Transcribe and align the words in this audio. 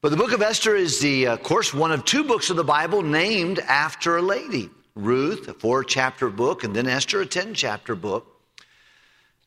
But 0.00 0.10
the 0.10 0.16
book 0.16 0.30
of 0.30 0.42
Esther 0.42 0.76
is 0.76 1.00
the, 1.00 1.26
of 1.26 1.42
course, 1.42 1.74
one 1.74 1.90
of 1.90 2.04
two 2.04 2.22
books 2.22 2.50
of 2.50 2.56
the 2.56 2.62
Bible 2.62 3.02
named 3.02 3.58
after 3.58 4.16
a 4.16 4.22
lady. 4.22 4.70
Ruth, 4.94 5.48
a 5.48 5.54
four 5.54 5.82
chapter 5.82 6.30
book, 6.30 6.62
and 6.62 6.74
then 6.74 6.86
Esther, 6.86 7.20
a 7.20 7.26
10 7.26 7.52
chapter 7.54 7.96
book. 7.96 8.40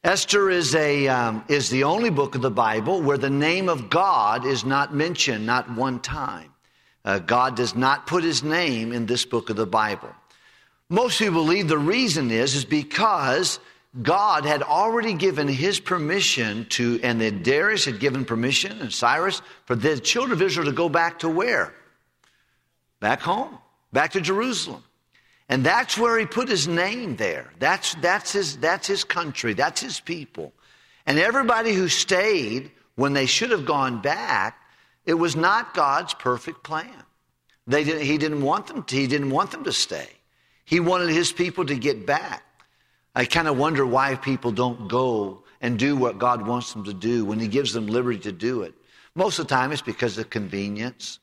Esther 0.03 0.49
is, 0.49 0.75
a, 0.75 1.07
um, 1.07 1.45
is 1.47 1.69
the 1.69 1.85
only 1.85 2.09
book 2.09 2.35
of 2.35 2.41
the 2.41 2.51
Bible 2.51 3.01
where 3.01 3.17
the 3.17 3.29
name 3.29 3.69
of 3.69 3.89
God 3.89 4.45
is 4.45 4.65
not 4.65 4.93
mentioned, 4.93 5.45
not 5.45 5.71
one 5.71 6.01
time. 6.01 6.51
Uh, 7.05 7.19
God 7.19 7.55
does 7.55 7.73
not 7.73 8.05
put 8.05 8.21
his 8.21 8.43
name 8.43 8.91
in 8.91 9.05
this 9.05 9.23
book 9.23 9.49
of 9.49 9.55
the 9.55 9.65
Bible. 9.65 10.13
Most 10.89 11.19
people 11.19 11.45
believe 11.45 11.69
the 11.69 11.77
reason 11.77 12.29
is, 12.29 12.55
is 12.55 12.65
because 12.65 13.61
God 13.99 14.45
had 14.45 14.63
already 14.63 15.13
given 15.13 15.47
his 15.49 15.79
permission 15.79 16.65
to, 16.69 16.99
and 17.03 17.19
that 17.19 17.43
Darius 17.43 17.83
had 17.83 17.99
given 17.99 18.23
permission, 18.23 18.79
and 18.79 18.93
Cyrus, 18.93 19.41
for 19.65 19.75
the 19.75 19.99
children 19.99 20.31
of 20.31 20.41
Israel 20.41 20.67
to 20.67 20.71
go 20.71 20.87
back 20.87 21.19
to 21.19 21.29
where? 21.29 21.73
Back 23.01 23.19
home, 23.19 23.57
back 23.91 24.11
to 24.11 24.21
Jerusalem. 24.21 24.83
And 25.49 25.65
that's 25.65 25.97
where 25.97 26.17
he 26.17 26.25
put 26.25 26.47
his 26.47 26.69
name 26.69 27.17
there. 27.17 27.51
That's, 27.59 27.95
that's, 27.95 28.31
his, 28.31 28.55
that's 28.57 28.87
his 28.87 29.03
country, 29.03 29.53
that's 29.53 29.81
his 29.81 29.99
people. 29.99 30.53
And 31.05 31.19
everybody 31.19 31.73
who 31.73 31.89
stayed 31.89 32.71
when 32.95 33.11
they 33.11 33.25
should 33.25 33.51
have 33.51 33.65
gone 33.65 34.01
back, 34.01 34.57
it 35.05 35.15
was 35.15 35.35
not 35.35 35.73
God's 35.73 36.13
perfect 36.13 36.63
plan. 36.63 37.03
They 37.67 37.83
didn't, 37.83 38.03
he, 38.03 38.17
didn't 38.17 38.41
want 38.41 38.67
them 38.67 38.83
to, 38.83 38.95
he 38.95 39.07
didn't 39.07 39.31
want 39.31 39.51
them 39.51 39.65
to 39.65 39.73
stay. 39.73 40.07
He 40.63 40.79
wanted 40.79 41.09
his 41.09 41.33
people 41.33 41.65
to 41.65 41.75
get 41.75 42.05
back. 42.05 42.43
I 43.15 43.25
kind 43.25 43.47
of 43.47 43.57
wonder 43.57 43.85
why 43.85 44.15
people 44.15 44.51
don't 44.51 44.87
go 44.87 45.43
and 45.59 45.77
do 45.77 45.95
what 45.95 46.17
God 46.17 46.47
wants 46.47 46.73
them 46.73 46.83
to 46.85 46.93
do 46.93 47.25
when 47.25 47.39
He 47.39 47.47
gives 47.47 47.73
them 47.73 47.87
liberty 47.87 48.19
to 48.19 48.31
do 48.31 48.63
it. 48.63 48.73
Most 49.15 49.39
of 49.39 49.47
the 49.47 49.53
time, 49.53 49.71
it's 49.71 49.81
because 49.81 50.17
of 50.17 50.29
convenience. 50.29 51.19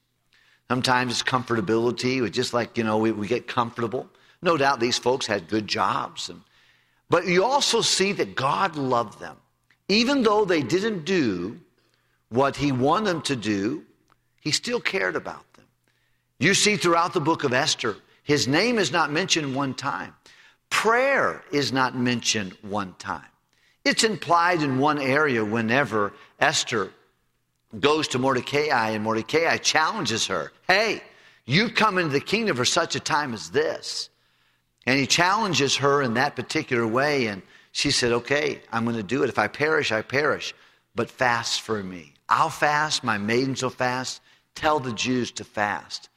Sometimes 0.68 1.12
it's 1.12 1.22
comfortability. 1.22 2.24
It's 2.24 2.36
just 2.36 2.52
like, 2.52 2.76
you 2.76 2.84
know, 2.84 2.98
we, 2.98 3.12
we 3.12 3.26
get 3.26 3.46
comfortable. 3.46 4.08
No 4.42 4.56
doubt 4.56 4.80
these 4.80 4.98
folks 4.98 5.26
had 5.26 5.48
good 5.48 5.66
jobs. 5.66 6.28
And, 6.28 6.42
but 7.08 7.26
you 7.26 7.44
also 7.44 7.80
see 7.80 8.12
that 8.12 8.36
God 8.36 8.76
loved 8.76 9.18
them. 9.18 9.36
Even 9.88 10.22
though 10.22 10.44
they 10.44 10.62
didn't 10.62 11.06
do 11.06 11.58
what 12.28 12.56
he 12.56 12.70
wanted 12.72 13.06
them 13.06 13.22
to 13.22 13.36
do, 13.36 13.84
he 14.40 14.52
still 14.52 14.80
cared 14.80 15.16
about 15.16 15.50
them. 15.54 15.64
You 16.38 16.52
see 16.52 16.76
throughout 16.76 17.14
the 17.14 17.20
book 17.20 17.44
of 17.44 17.54
Esther, 17.54 17.96
his 18.22 18.46
name 18.46 18.78
is 18.78 18.92
not 18.92 19.10
mentioned 19.10 19.54
one 19.54 19.72
time. 19.72 20.14
Prayer 20.70 21.42
is 21.50 21.72
not 21.72 21.96
mentioned 21.96 22.52
one 22.62 22.94
time. 22.98 23.24
It's 23.84 24.04
implied 24.04 24.62
in 24.62 24.78
one 24.78 24.98
area 24.98 25.44
whenever 25.44 26.12
Esther 26.38 26.90
goes 27.78 28.08
to 28.08 28.18
Mordecai 28.18 28.90
and 28.90 29.04
Mordecai 29.04 29.56
challenges 29.56 30.26
her. 30.26 30.52
Hey, 30.66 31.02
you 31.46 31.70
come 31.70 31.98
into 31.98 32.10
the 32.10 32.20
kingdom 32.20 32.56
for 32.56 32.64
such 32.64 32.94
a 32.94 33.00
time 33.00 33.32
as 33.32 33.50
this. 33.50 34.10
And 34.86 34.98
he 34.98 35.06
challenges 35.06 35.76
her 35.76 36.02
in 36.02 36.14
that 36.14 36.36
particular 36.36 36.86
way. 36.86 37.26
And 37.26 37.42
she 37.72 37.90
said, 37.90 38.12
Okay, 38.12 38.60
I'm 38.72 38.84
going 38.84 38.96
to 38.96 39.02
do 39.02 39.22
it. 39.22 39.28
If 39.28 39.38
I 39.38 39.48
perish, 39.48 39.92
I 39.92 40.02
perish. 40.02 40.54
But 40.94 41.10
fast 41.10 41.62
for 41.62 41.82
me. 41.82 42.14
I'll 42.28 42.50
fast. 42.50 43.04
My 43.04 43.18
maidens 43.18 43.62
will 43.62 43.70
fast. 43.70 44.20
Tell 44.54 44.80
the 44.80 44.92
Jews 44.92 45.30
to 45.32 45.44
fast 45.44 46.08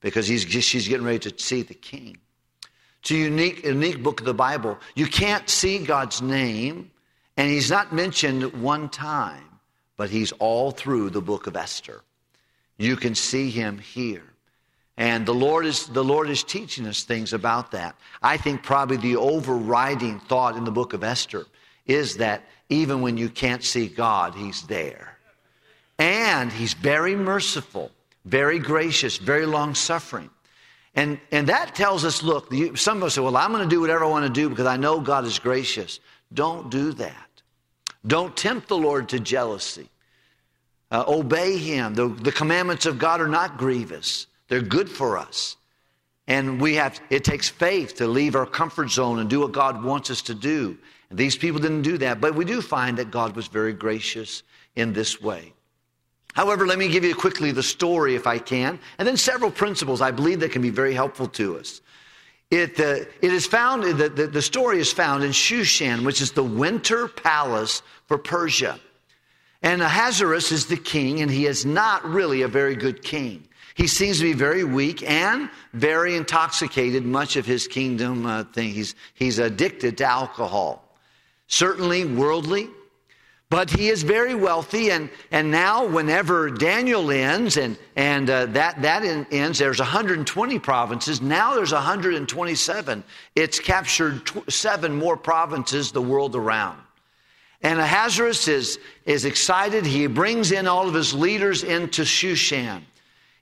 because 0.00 0.26
he's, 0.26 0.42
she's 0.42 0.86
getting 0.86 1.06
ready 1.06 1.30
to 1.30 1.42
see 1.42 1.62
the 1.62 1.74
king. 1.74 2.18
It's 3.06 3.12
a 3.12 3.18
unique, 3.18 3.64
unique 3.64 4.02
book 4.02 4.18
of 4.18 4.26
the 4.26 4.34
Bible. 4.34 4.80
You 4.96 5.06
can't 5.06 5.48
see 5.48 5.78
God's 5.78 6.20
name, 6.20 6.90
and 7.36 7.48
he's 7.48 7.70
not 7.70 7.92
mentioned 7.92 8.60
one 8.60 8.88
time, 8.88 9.44
but 9.96 10.10
he's 10.10 10.32
all 10.32 10.72
through 10.72 11.10
the 11.10 11.20
book 11.20 11.46
of 11.46 11.54
Esther. 11.54 12.00
You 12.78 12.96
can 12.96 13.14
see 13.14 13.48
him 13.48 13.78
here. 13.78 14.24
And 14.96 15.24
the 15.24 15.32
Lord 15.32 15.66
is, 15.66 15.86
the 15.86 16.02
Lord 16.02 16.28
is 16.28 16.42
teaching 16.42 16.84
us 16.88 17.04
things 17.04 17.32
about 17.32 17.70
that. 17.70 17.94
I 18.22 18.38
think 18.38 18.64
probably 18.64 18.96
the 18.96 19.14
overriding 19.14 20.18
thought 20.18 20.56
in 20.56 20.64
the 20.64 20.72
book 20.72 20.92
of 20.92 21.04
Esther 21.04 21.46
is 21.86 22.16
that 22.16 22.42
even 22.70 23.02
when 23.02 23.16
you 23.16 23.28
can't 23.28 23.62
see 23.62 23.86
God, 23.86 24.34
He's 24.34 24.62
there. 24.62 25.16
And 26.00 26.50
He's 26.50 26.74
very 26.74 27.14
merciful, 27.14 27.92
very 28.24 28.58
gracious, 28.58 29.16
very 29.16 29.46
long 29.46 29.76
suffering. 29.76 30.28
And, 30.96 31.20
and 31.30 31.46
that 31.48 31.74
tells 31.74 32.04
us 32.04 32.22
look, 32.22 32.50
you, 32.50 32.74
some 32.74 32.98
of 32.98 33.04
us 33.04 33.14
say, 33.14 33.20
well, 33.20 33.36
I'm 33.36 33.52
going 33.52 33.62
to 33.62 33.68
do 33.68 33.80
whatever 33.80 34.04
I 34.04 34.08
want 34.08 34.26
to 34.26 34.32
do 34.32 34.48
because 34.48 34.66
I 34.66 34.78
know 34.78 34.98
God 34.98 35.26
is 35.26 35.38
gracious. 35.38 36.00
Don't 36.32 36.70
do 36.70 36.92
that. 36.94 37.42
Don't 38.06 38.34
tempt 38.36 38.68
the 38.68 38.78
Lord 38.78 39.10
to 39.10 39.20
jealousy. 39.20 39.90
Uh, 40.90 41.04
obey 41.06 41.58
Him. 41.58 41.94
The, 41.94 42.08
the 42.08 42.32
commandments 42.32 42.86
of 42.86 42.98
God 42.98 43.20
are 43.20 43.28
not 43.28 43.58
grievous. 43.58 44.26
They're 44.48 44.62
good 44.62 44.88
for 44.88 45.18
us. 45.18 45.56
And 46.28 46.60
we 46.60 46.74
have, 46.74 46.98
it 47.10 47.24
takes 47.24 47.48
faith 47.48 47.96
to 47.96 48.06
leave 48.06 48.34
our 48.34 48.46
comfort 48.46 48.90
zone 48.90 49.18
and 49.18 49.28
do 49.28 49.40
what 49.40 49.52
God 49.52 49.84
wants 49.84 50.10
us 50.10 50.22
to 50.22 50.34
do. 50.34 50.78
And 51.10 51.18
these 51.18 51.36
people 51.36 51.60
didn't 51.60 51.82
do 51.82 51.98
that, 51.98 52.20
but 52.20 52.34
we 52.34 52.44
do 52.44 52.60
find 52.60 52.98
that 52.98 53.10
God 53.10 53.36
was 53.36 53.46
very 53.46 53.72
gracious 53.72 54.42
in 54.74 54.92
this 54.92 55.20
way. 55.20 55.52
However, 56.36 56.66
let 56.66 56.78
me 56.78 56.88
give 56.88 57.02
you 57.02 57.14
quickly 57.14 57.50
the 57.50 57.62
story 57.62 58.14
if 58.14 58.26
I 58.26 58.38
can, 58.38 58.78
and 58.98 59.08
then 59.08 59.16
several 59.16 59.50
principles 59.50 60.02
I 60.02 60.10
believe 60.10 60.40
that 60.40 60.52
can 60.52 60.60
be 60.60 60.68
very 60.68 60.92
helpful 60.92 61.28
to 61.28 61.58
us. 61.58 61.80
It, 62.50 62.78
uh, 62.78 63.06
it 63.22 63.32
is 63.32 63.46
found, 63.46 63.84
the, 63.84 64.10
the, 64.10 64.26
the 64.26 64.42
story 64.42 64.78
is 64.78 64.92
found 64.92 65.24
in 65.24 65.30
Shushan, 65.30 66.04
which 66.04 66.20
is 66.20 66.32
the 66.32 66.44
winter 66.44 67.08
palace 67.08 67.80
for 68.04 68.18
Persia. 68.18 68.78
And 69.62 69.80
Ahasuerus 69.80 70.52
is 70.52 70.66
the 70.66 70.76
king, 70.76 71.22
and 71.22 71.30
he 71.30 71.46
is 71.46 71.64
not 71.64 72.04
really 72.04 72.42
a 72.42 72.48
very 72.48 72.76
good 72.76 73.02
king. 73.02 73.48
He 73.74 73.86
seems 73.86 74.18
to 74.18 74.24
be 74.24 74.34
very 74.34 74.62
weak 74.62 75.08
and 75.08 75.48
very 75.72 76.16
intoxicated, 76.16 77.06
much 77.06 77.36
of 77.36 77.46
his 77.46 77.66
kingdom 77.66 78.26
uh, 78.26 78.44
thing. 78.44 78.72
He's, 78.72 78.94
he's 79.14 79.38
addicted 79.38 79.96
to 79.98 80.04
alcohol. 80.04 80.98
Certainly 81.46 82.04
worldly, 82.04 82.68
but 83.48 83.70
he 83.70 83.88
is 83.88 84.02
very 84.02 84.34
wealthy. 84.34 84.90
And, 84.90 85.08
and 85.30 85.50
now, 85.50 85.86
whenever 85.86 86.50
Daniel 86.50 87.10
ends, 87.10 87.56
and, 87.56 87.78
and 87.94 88.28
uh, 88.28 88.46
that, 88.46 88.82
that 88.82 89.04
ends, 89.04 89.58
there's 89.58 89.78
120 89.78 90.58
provinces. 90.58 91.20
Now 91.20 91.54
there's 91.54 91.72
127. 91.72 93.04
It's 93.36 93.60
captured 93.60 94.26
tw- 94.26 94.50
seven 94.52 94.96
more 94.96 95.16
provinces 95.16 95.92
the 95.92 96.02
world 96.02 96.34
around. 96.34 96.78
And 97.62 97.78
Ahasuerus 97.78 98.48
is, 98.48 98.78
is 99.06 99.24
excited. 99.24 99.86
He 99.86 100.06
brings 100.08 100.52
in 100.52 100.66
all 100.66 100.88
of 100.88 100.94
his 100.94 101.14
leaders 101.14 101.62
into 101.62 102.02
Shushan 102.02 102.82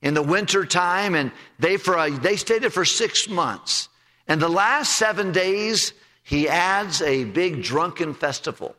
in 0.02 0.12
the 0.12 0.22
winter 0.22 0.66
time, 0.66 1.14
and 1.14 1.32
they, 1.58 1.78
for 1.78 1.96
a, 1.96 2.10
they 2.10 2.36
stayed 2.36 2.62
there 2.62 2.70
for 2.70 2.84
six 2.84 3.28
months. 3.28 3.88
And 4.28 4.40
the 4.40 4.48
last 4.48 4.96
seven 4.96 5.32
days, 5.32 5.94
he 6.22 6.48
adds 6.48 7.00
a 7.00 7.24
big 7.24 7.62
drunken 7.62 8.12
festival. 8.12 8.76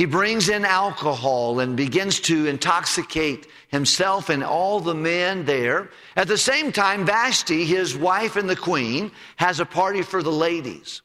He 0.00 0.06
brings 0.06 0.48
in 0.48 0.64
alcohol 0.64 1.60
and 1.60 1.76
begins 1.76 2.20
to 2.20 2.46
intoxicate 2.46 3.46
himself 3.68 4.30
and 4.30 4.42
all 4.42 4.80
the 4.80 4.94
men 4.94 5.44
there. 5.44 5.90
At 6.16 6.26
the 6.26 6.38
same 6.38 6.72
time, 6.72 7.04
Vashti, 7.04 7.66
his 7.66 7.94
wife 7.94 8.36
and 8.36 8.48
the 8.48 8.56
queen, 8.56 9.12
has 9.36 9.60
a 9.60 9.66
party 9.66 10.00
for 10.00 10.22
the 10.22 10.32
ladies. 10.32 11.02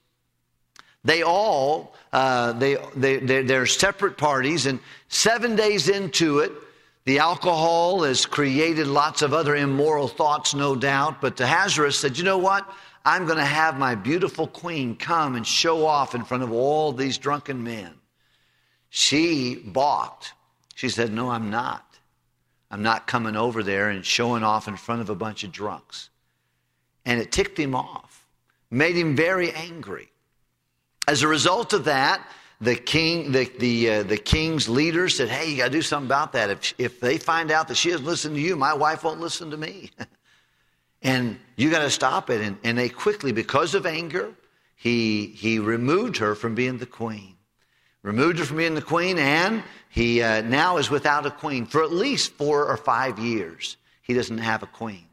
They 1.03 1.23
all, 1.23 1.93
uh, 2.13 2.53
they, 2.53 2.77
they, 2.95 3.17
they're, 3.17 3.43
they're 3.43 3.65
separate 3.65 4.17
parties, 4.17 4.65
and 4.65 4.79
seven 5.09 5.57
days 5.57 5.89
into 5.89 6.39
it, 6.39 6.53
the 7.03 7.19
alcohol 7.19 8.03
has 8.03 8.25
created 8.25 8.87
lots 8.87 9.21
of 9.21 9.33
other 9.33 9.57
immoral 9.57 10.07
thoughts, 10.07 10.55
no 10.55 10.73
doubt, 10.73 11.19
but 11.19 11.37
Ahasuerus 11.41 11.99
said, 11.99 12.17
You 12.17 12.23
know 12.23 12.37
what? 12.37 12.65
I'm 13.03 13.25
going 13.25 13.39
to 13.39 13.43
have 13.43 13.77
my 13.77 13.93
beautiful 13.93 14.47
queen 14.47 14.95
come 14.95 15.35
and 15.35 15.45
show 15.45 15.85
off 15.85 16.15
in 16.15 16.23
front 16.23 16.43
of 16.43 16.53
all 16.53 16.93
these 16.93 17.17
drunken 17.17 17.61
men. 17.61 17.93
She 18.97 19.55
balked. 19.55 20.31
She 20.73 20.87
said, 20.87 21.11
No, 21.11 21.29
I'm 21.29 21.49
not. 21.49 21.99
I'm 22.71 22.81
not 22.81 23.07
coming 23.07 23.35
over 23.35 23.61
there 23.61 23.89
and 23.89 24.05
showing 24.05 24.41
off 24.41 24.69
in 24.69 24.77
front 24.77 25.01
of 25.01 25.09
a 25.09 25.15
bunch 25.15 25.43
of 25.43 25.51
drunks. 25.51 26.09
And 27.05 27.19
it 27.19 27.29
ticked 27.29 27.59
him 27.59 27.75
off, 27.75 28.25
made 28.71 28.95
him 28.95 29.13
very 29.13 29.51
angry. 29.51 30.07
As 31.09 31.23
a 31.23 31.27
result 31.27 31.73
of 31.73 31.83
that, 31.83 32.25
the 32.61 32.77
king, 32.77 33.33
the, 33.33 33.51
the, 33.59 33.89
uh, 33.89 34.03
the 34.03 34.15
king's 34.15 34.69
leader 34.69 35.09
said, 35.09 35.27
Hey, 35.27 35.51
you 35.51 35.57
got 35.57 35.65
to 35.65 35.71
do 35.71 35.81
something 35.81 36.07
about 36.07 36.31
that. 36.31 36.49
If, 36.49 36.73
if 36.77 36.99
they 37.01 37.17
find 37.17 37.51
out 37.51 37.67
that 37.67 37.75
she 37.75 37.91
doesn't 37.91 38.05
listen 38.05 38.33
to 38.33 38.39
you, 38.39 38.55
my 38.55 38.73
wife 38.73 39.03
won't 39.03 39.19
listen 39.19 39.51
to 39.51 39.57
me. 39.57 39.91
and 41.01 41.37
you 41.57 41.69
got 41.69 41.79
to 41.79 41.89
stop 41.89 42.29
it. 42.29 42.39
And, 42.39 42.57
and 42.63 42.77
they 42.77 42.87
quickly, 42.87 43.33
because 43.33 43.75
of 43.75 43.85
anger, 43.85 44.33
he, 44.77 45.25
he 45.25 45.59
removed 45.59 46.15
her 46.15 46.33
from 46.33 46.55
being 46.55 46.77
the 46.77 46.85
queen. 46.85 47.34
Removed 48.05 48.37
her 48.37 48.45
from 48.45 48.57
being 48.57 48.75
the 48.75 48.83
queen, 48.83 49.17
and 49.17 49.63
he 49.89 50.21
uh, 50.21 50.41
now 50.41 50.77
is 50.77 50.91
without 50.91 51.25
a 51.25 51.31
queen 51.31 51.65
for 51.65 51.81
at 51.81 51.91
least 51.91 52.33
four 52.33 52.67
or 52.67 52.77
five 52.77 53.17
years. 53.17 53.77
He 54.03 54.13
doesn't 54.13 54.37
have 54.37 54.61
a 54.61 54.67
queen. 54.67 55.07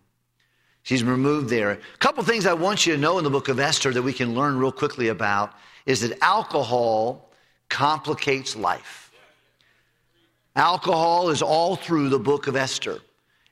She's 0.83 1.03
removed 1.03 1.49
there. 1.49 1.71
A 1.71 1.79
couple 2.01 2.23
things 2.23 2.45
I 2.45 2.53
want 2.53 2.85
you 2.85 2.93
to 2.93 3.01
know 3.01 3.17
in 3.17 3.25
the 3.25 3.31
book 3.31 3.49
of 3.49 3.59
Esther 3.59 3.93
that 3.95 4.03
we 4.03 4.13
can 4.13 4.35
learn 4.35 4.59
real 4.59 4.71
quickly 4.71 5.09
about 5.09 5.55
is 5.87 6.03
that 6.03 6.23
alcohol 6.23 7.31
complicates 7.71 8.57
life. 8.57 9.11
Alcohol 10.55 11.31
is 11.31 11.41
all 11.41 11.77
through 11.77 12.11
the 12.11 12.19
book 12.19 12.47
of 12.47 12.57
Esther. 12.57 12.99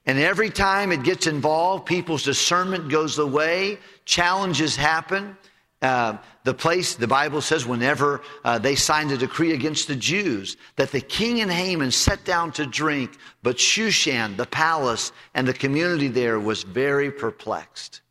And 0.05 0.19
every 0.19 0.51
time 0.51 0.93
it 0.93 1.03
gets 1.03 1.27
involved, 1.27 1.87
people's 1.87 2.25
discernment 2.25 2.91
goes 2.91 3.17
away, 3.17 3.79
challenges 4.05 4.77
happen. 4.77 5.35
Uh, 5.83 6.19
the 6.45 6.53
place, 6.53 6.95
the 6.95 7.09
Bible 7.09 7.41
says, 7.41 7.65
whenever 7.65 8.21
uh, 8.45 8.59
they 8.59 8.75
signed 8.75 9.13
a 9.13 9.17
decree 9.17 9.53
against 9.53 9.89
the 9.89 9.97
Jews, 9.97 10.59
that 10.77 10.93
the 10.93 11.01
king 11.01 11.41
and 11.41 11.51
Haman 11.51 11.91
sat 11.91 12.25
down 12.25 12.53
to 12.53 12.67
drink, 12.67 13.17
but 13.43 13.57
Shushan, 13.57 14.37
the 14.37 14.47
palace, 14.47 15.13
and 15.35 15.49
the 15.49 15.55
community 15.55 16.09
there 16.09 16.39
was 16.39 16.65
very 16.65 17.11
perplexed. 17.11 18.03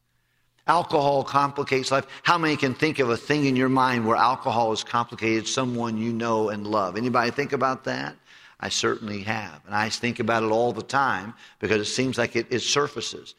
Alcohol 0.65 1.23
complicates 1.23 1.91
life. 1.91 2.05
How 2.23 2.37
many 2.37 2.55
can 2.55 2.75
think 2.75 2.99
of 2.99 3.09
a 3.09 3.17
thing 3.17 3.45
in 3.45 3.55
your 3.55 3.69
mind 3.69 4.05
where 4.05 4.15
alcohol 4.15 4.69
has 4.69 4.83
complicated 4.83 5.47
someone 5.47 5.97
you 5.97 6.13
know 6.13 6.49
and 6.49 6.65
love? 6.65 6.95
Anybody 6.95 7.31
think 7.31 7.53
about 7.53 7.83
that? 7.85 8.15
I 8.59 8.69
certainly 8.69 9.21
have. 9.21 9.61
And 9.65 9.73
I 9.73 9.89
think 9.89 10.19
about 10.19 10.43
it 10.43 10.51
all 10.51 10.71
the 10.71 10.83
time 10.83 11.33
because 11.59 11.81
it 11.81 11.91
seems 11.91 12.17
like 12.17 12.35
it, 12.35 12.47
it 12.51 12.59
surfaces. 12.59 13.35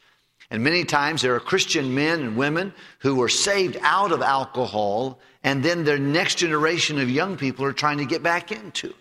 And 0.51 0.63
many 0.63 0.83
times 0.83 1.21
there 1.21 1.33
are 1.33 1.39
Christian 1.39 1.95
men 1.95 2.19
and 2.19 2.35
women 2.35 2.73
who 2.99 3.15
were 3.15 3.29
saved 3.29 3.77
out 3.81 4.11
of 4.11 4.21
alcohol, 4.21 5.17
and 5.43 5.63
then 5.63 5.85
their 5.85 5.97
next 5.97 6.35
generation 6.35 6.99
of 6.99 7.09
young 7.09 7.37
people 7.37 7.63
are 7.65 7.71
trying 7.71 7.97
to 7.99 8.05
get 8.05 8.21
back 8.21 8.51
into 8.51 8.89
it. 8.89 8.95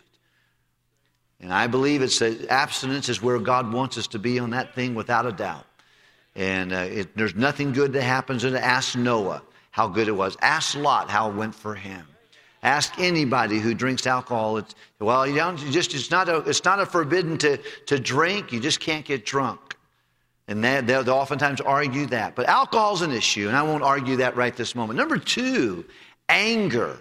And 1.41 1.53
I 1.53 1.67
believe 1.67 2.03
it's 2.03 2.21
that 2.21 2.49
abstinence 2.49 3.09
is 3.09 3.21
where 3.21 3.39
God 3.39 3.73
wants 3.73 3.99
us 3.99 4.07
to 4.09 4.19
be 4.19 4.39
on 4.39 4.51
that 4.51 4.75
thing 4.75 4.95
without 4.95 5.27
a 5.27 5.33
doubt. 5.33 5.67
And 6.37 6.73
uh, 6.73 6.77
it, 6.77 7.17
there's 7.17 7.35
nothing 7.35 7.73
good 7.73 7.95
that 7.95 8.03
happens. 8.03 8.45
And 8.45 8.57
ask 8.57 8.97
Noah 8.97 9.43
how 9.73 9.89
good 9.89 10.07
it 10.07 10.13
was. 10.13 10.37
Ask 10.41 10.77
Lot 10.77 11.11
how 11.11 11.31
it 11.31 11.35
went 11.35 11.55
for 11.55 11.75
him. 11.75 12.07
Ask 12.63 12.99
anybody 12.99 13.59
who 13.59 13.75
drinks 13.75 14.07
alcohol. 14.07 14.59
It's, 14.59 14.75
well, 15.01 15.27
you 15.27 15.35
don't, 15.35 15.59
you 15.61 15.73
just, 15.73 15.95
it's, 15.95 16.11
not 16.11 16.29
a, 16.29 16.37
it's 16.41 16.65
not 16.65 16.79
a 16.79 16.87
forbidden 16.87 17.39
to, 17.39 17.57
to 17.87 17.99
drink. 17.99 18.53
You 18.53 18.61
just 18.61 18.79
can't 18.79 19.05
get 19.05 19.25
drunk. 19.25 19.77
And 20.51 20.65
they, 20.65 20.81
they'll 20.81 21.09
oftentimes 21.09 21.61
argue 21.61 22.07
that. 22.07 22.35
But 22.35 22.47
alcohol's 22.47 23.03
an 23.03 23.13
issue, 23.13 23.47
and 23.47 23.57
I 23.57 23.63
won't 23.63 23.85
argue 23.85 24.17
that 24.17 24.35
right 24.37 24.55
this 24.55 24.75
moment. 24.75 24.99
Number 24.99 25.17
two, 25.17 25.85
anger 26.29 26.99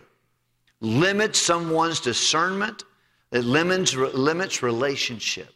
limits 0.82 1.40
someone's 1.40 2.00
discernment. 2.00 2.84
It 3.32 3.44
limits, 3.44 3.96
limits 3.96 4.62
relationship. 4.62 5.50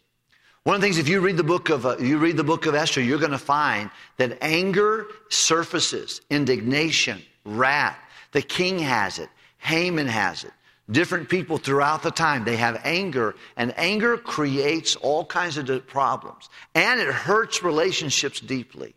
One 0.64 0.76
of 0.76 0.82
the 0.82 0.88
things, 0.88 0.98
if 0.98 1.08
you 1.08 1.20
read 1.20 1.38
the 1.38 1.44
book 1.44 1.70
of 1.70 1.86
uh, 1.86 1.98
you 2.00 2.18
read 2.18 2.36
the 2.36 2.44
book 2.44 2.66
of 2.66 2.74
Esther, 2.74 3.02
you're 3.02 3.20
going 3.20 3.32
to 3.32 3.38
find 3.38 3.92
that 4.18 4.38
anger 4.42 5.08
surfaces, 5.30 6.22
indignation, 6.32 7.22
wrath. 7.46 7.98
The 8.32 8.42
king 8.42 8.80
has 8.80 9.20
it. 9.20 9.30
Haman 9.60 10.08
has 10.08 10.46
it. 10.46 10.52
Different 10.92 11.30
people 11.30 11.58
throughout 11.58 12.04
the 12.04 12.12
time, 12.12 12.44
they 12.44 12.58
have 12.58 12.82
anger, 12.84 13.36
and 13.56 13.74
anger 13.78 14.18
creates 14.18 14.98
all 14.98 15.24
kinds 15.24 15.58
of 15.58 15.88
problems. 15.88 16.50
And 16.76 17.00
it 17.00 17.08
hurts 17.08 17.64
relationships 17.64 18.42
deeply. 18.42 18.94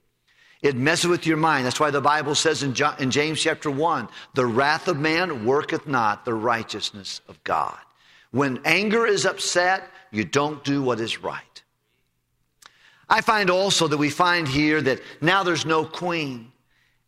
It 0.63 0.75
messes 0.75 1.07
with 1.07 1.27
your 1.27 1.37
mind. 1.37 1.65
That's 1.65 1.79
why 1.79 1.93
the 1.93 2.01
Bible 2.01 2.35
says 2.35 2.65
in, 2.65 2.75
John, 2.75 2.97
in 2.99 3.13
James 3.13 3.41
chapter 3.41 3.71
1 3.71 4.09
the 4.35 4.47
wrath 4.47 4.89
of 4.89 4.99
man 4.99 5.45
worketh 5.45 5.87
not 5.87 6.25
the 6.25 6.35
righteousness 6.35 7.21
of 7.29 7.43
God. 7.45 7.79
When 8.33 8.61
anger 8.65 9.07
is 9.07 9.25
upset, 9.25 9.89
you 10.11 10.25
don't 10.25 10.65
do 10.65 10.83
what 10.83 10.99
is 10.99 11.23
right. 11.23 11.63
I 13.09 13.21
find 13.21 13.51
also 13.51 13.87
that 13.87 13.97
we 13.97 14.11
find 14.11 14.49
here 14.49 14.83
that 14.83 15.01
now 15.21 15.45
there's 15.45 15.65
no 15.65 15.85
queen. 15.85 16.51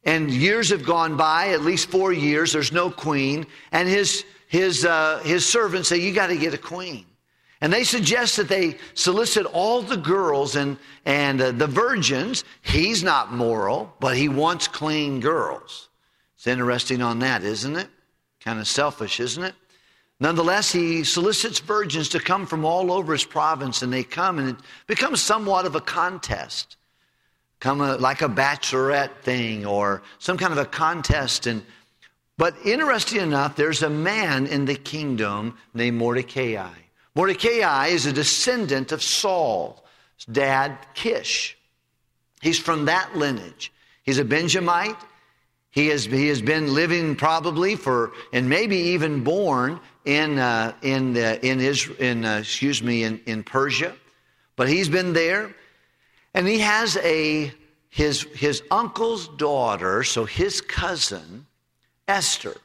And 0.05 0.31
years 0.31 0.71
have 0.71 0.85
gone 0.85 1.17
by, 1.17 1.49
at 1.49 1.63
least 1.63 1.91
four 1.91 2.13
years, 2.13 2.53
there's 2.53 2.71
no 2.71 2.91
queen. 2.91 3.47
And 3.73 3.89
his 3.89 4.25
his, 4.49 4.85
uh, 4.85 5.21
his 5.25 5.47
servants 5.47 5.89
say, 5.89 5.99
You 5.99 6.13
got 6.13 6.29
to 6.29 6.37
get 6.37 6.55
a 6.55 6.59
queen. 6.59 7.05
And 7.61 7.73
they 7.73 7.85
suggest 7.85 8.37
that 8.37 8.49
they 8.49 8.77
solicit 8.95 9.45
all 9.47 9.83
the 9.83 9.97
girls 9.97 10.55
and, 10.55 10.79
and 11.05 11.41
uh, 11.41 11.51
the 11.51 11.67
virgins. 11.67 12.45
He's 12.63 13.03
not 13.03 13.33
moral, 13.33 13.93
but 13.99 14.17
he 14.17 14.29
wants 14.29 14.69
clean 14.69 15.21
girls. 15.21 15.89
It's 16.37 16.47
interesting 16.47 17.03
on 17.03 17.19
that, 17.19 17.43
isn't 17.43 17.77
it? 17.77 17.89
Kind 18.41 18.61
of 18.61 18.69
selfish, 18.69 19.19
isn't 19.19 19.43
it? 19.43 19.55
Nonetheless, 20.21 20.73
he 20.73 21.05
solicits 21.05 21.59
virgins 21.59 22.09
to 22.11 22.21
come 22.21 22.47
from 22.47 22.65
all 22.65 22.93
over 22.93 23.13
his 23.13 23.25
province, 23.25 23.83
and 23.83 23.93
they 23.93 24.03
come, 24.03 24.39
and 24.39 24.51
it 24.51 24.57
becomes 24.87 25.21
somewhat 25.21 25.67
of 25.67 25.75
a 25.75 25.81
contest. 25.81 26.77
Come 27.61 27.81
a, 27.81 27.97
like 27.97 28.23
a 28.23 28.29
bachelorette 28.29 29.23
thing 29.23 29.67
or 29.67 30.03
some 30.21 30.39
kind 30.39 30.53
of 30.53 30.59
a 30.59 30.65
contest. 30.65 31.49
And 31.49 31.65
but 32.39 32.57
interesting 32.65 33.21
enough, 33.21 33.57
there's 33.57 33.83
a 33.83 33.91
man 33.91 34.47
in 34.47 34.65
the 34.65 34.77
kingdom 34.77 35.59
named 35.75 35.99
Mordecai. 35.99 36.73
Mordecai 37.15 37.89
is 37.89 38.07
a 38.07 38.13
descendant 38.13 38.93
of 38.93 39.03
Saul's 39.03 39.81
dad, 40.31 40.79
Kish. 40.95 41.59
He's 42.41 42.59
from 42.59 42.87
that 42.87 43.17
lineage. 43.17 43.73
He's 44.05 44.19
a 44.19 44.25
Benjamite. 44.25 44.97
He 45.71 45.89
has, 45.89 46.05
he 46.07 46.29
has 46.29 46.41
been 46.41 46.73
living 46.75 47.17
probably 47.17 47.77
for, 47.77 48.13
and 48.33 48.49
maybe 48.49 48.77
even 48.77 49.23
born 49.23 49.81
in, 50.05 50.39
uh, 50.39 50.73
in, 50.83 51.17
in, 51.17 51.61
Israel, 51.61 51.97
in 51.99 52.25
uh, 52.25 52.39
excuse 52.39 52.83
me, 52.83 53.03
in, 53.03 53.21
in 53.27 53.43
Persia. 53.43 53.95
But 54.57 54.69
he's 54.69 54.89
been 54.89 55.13
there. 55.13 55.55
And 56.35 56.47
he 56.47 56.61
has 56.61 56.97
a, 56.99 57.53
his, 57.91 58.23
his 58.35 58.63
uncle's 58.71 59.29
daughter, 59.29 60.05
so 60.05 60.25
his 60.25 60.61
cousin, 60.61 61.47
Esther. 62.09 62.57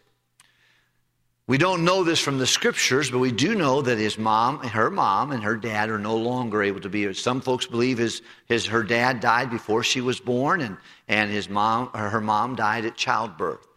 We 1.46 1.58
don't 1.58 1.84
know 1.84 2.06
this 2.06 2.22
from 2.22 2.38
the 2.38 2.48
scriptures, 2.48 3.12
but 3.12 3.20
we 3.20 3.34
do 3.34 3.54
know 3.54 3.82
that 3.82 3.98
his 3.98 4.18
mom, 4.18 4.60
her 4.60 4.90
mom, 4.90 5.34
and 5.34 5.44
her 5.44 5.58
dad 5.58 5.90
are 5.90 6.00
no 6.00 6.16
longer 6.16 6.64
able 6.64 6.80
to 6.80 6.90
be. 6.90 7.14
Some 7.14 7.42
folks 7.42 7.66
believe 7.66 7.98
his, 7.98 8.22
his 8.46 8.66
her 8.66 8.82
dad 8.82 9.20
died 9.20 9.50
before 9.50 9.84
she 9.84 10.00
was 10.00 10.22
born, 10.22 10.62
and, 10.62 10.78
and 11.10 11.30
his 11.30 11.50
mom, 11.50 11.90
her 11.90 12.22
mom 12.22 12.56
died 12.56 12.86
at 12.86 12.96
childbirth. 12.96 13.68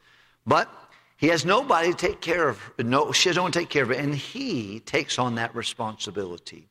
But 0.47 0.71
he 1.17 1.27
has 1.29 1.45
nobody 1.45 1.91
to 1.91 1.97
take 1.97 2.21
care 2.21 2.49
of. 2.49 2.61
No, 2.79 3.11
she 3.11 3.33
doesn't 3.33 3.51
take 3.51 3.69
care 3.69 3.83
of 3.83 3.91
it, 3.91 3.99
and 3.99 4.15
he 4.15 4.79
takes 4.81 5.19
on 5.19 5.35
that 5.35 5.53
responsibility. 5.57 6.69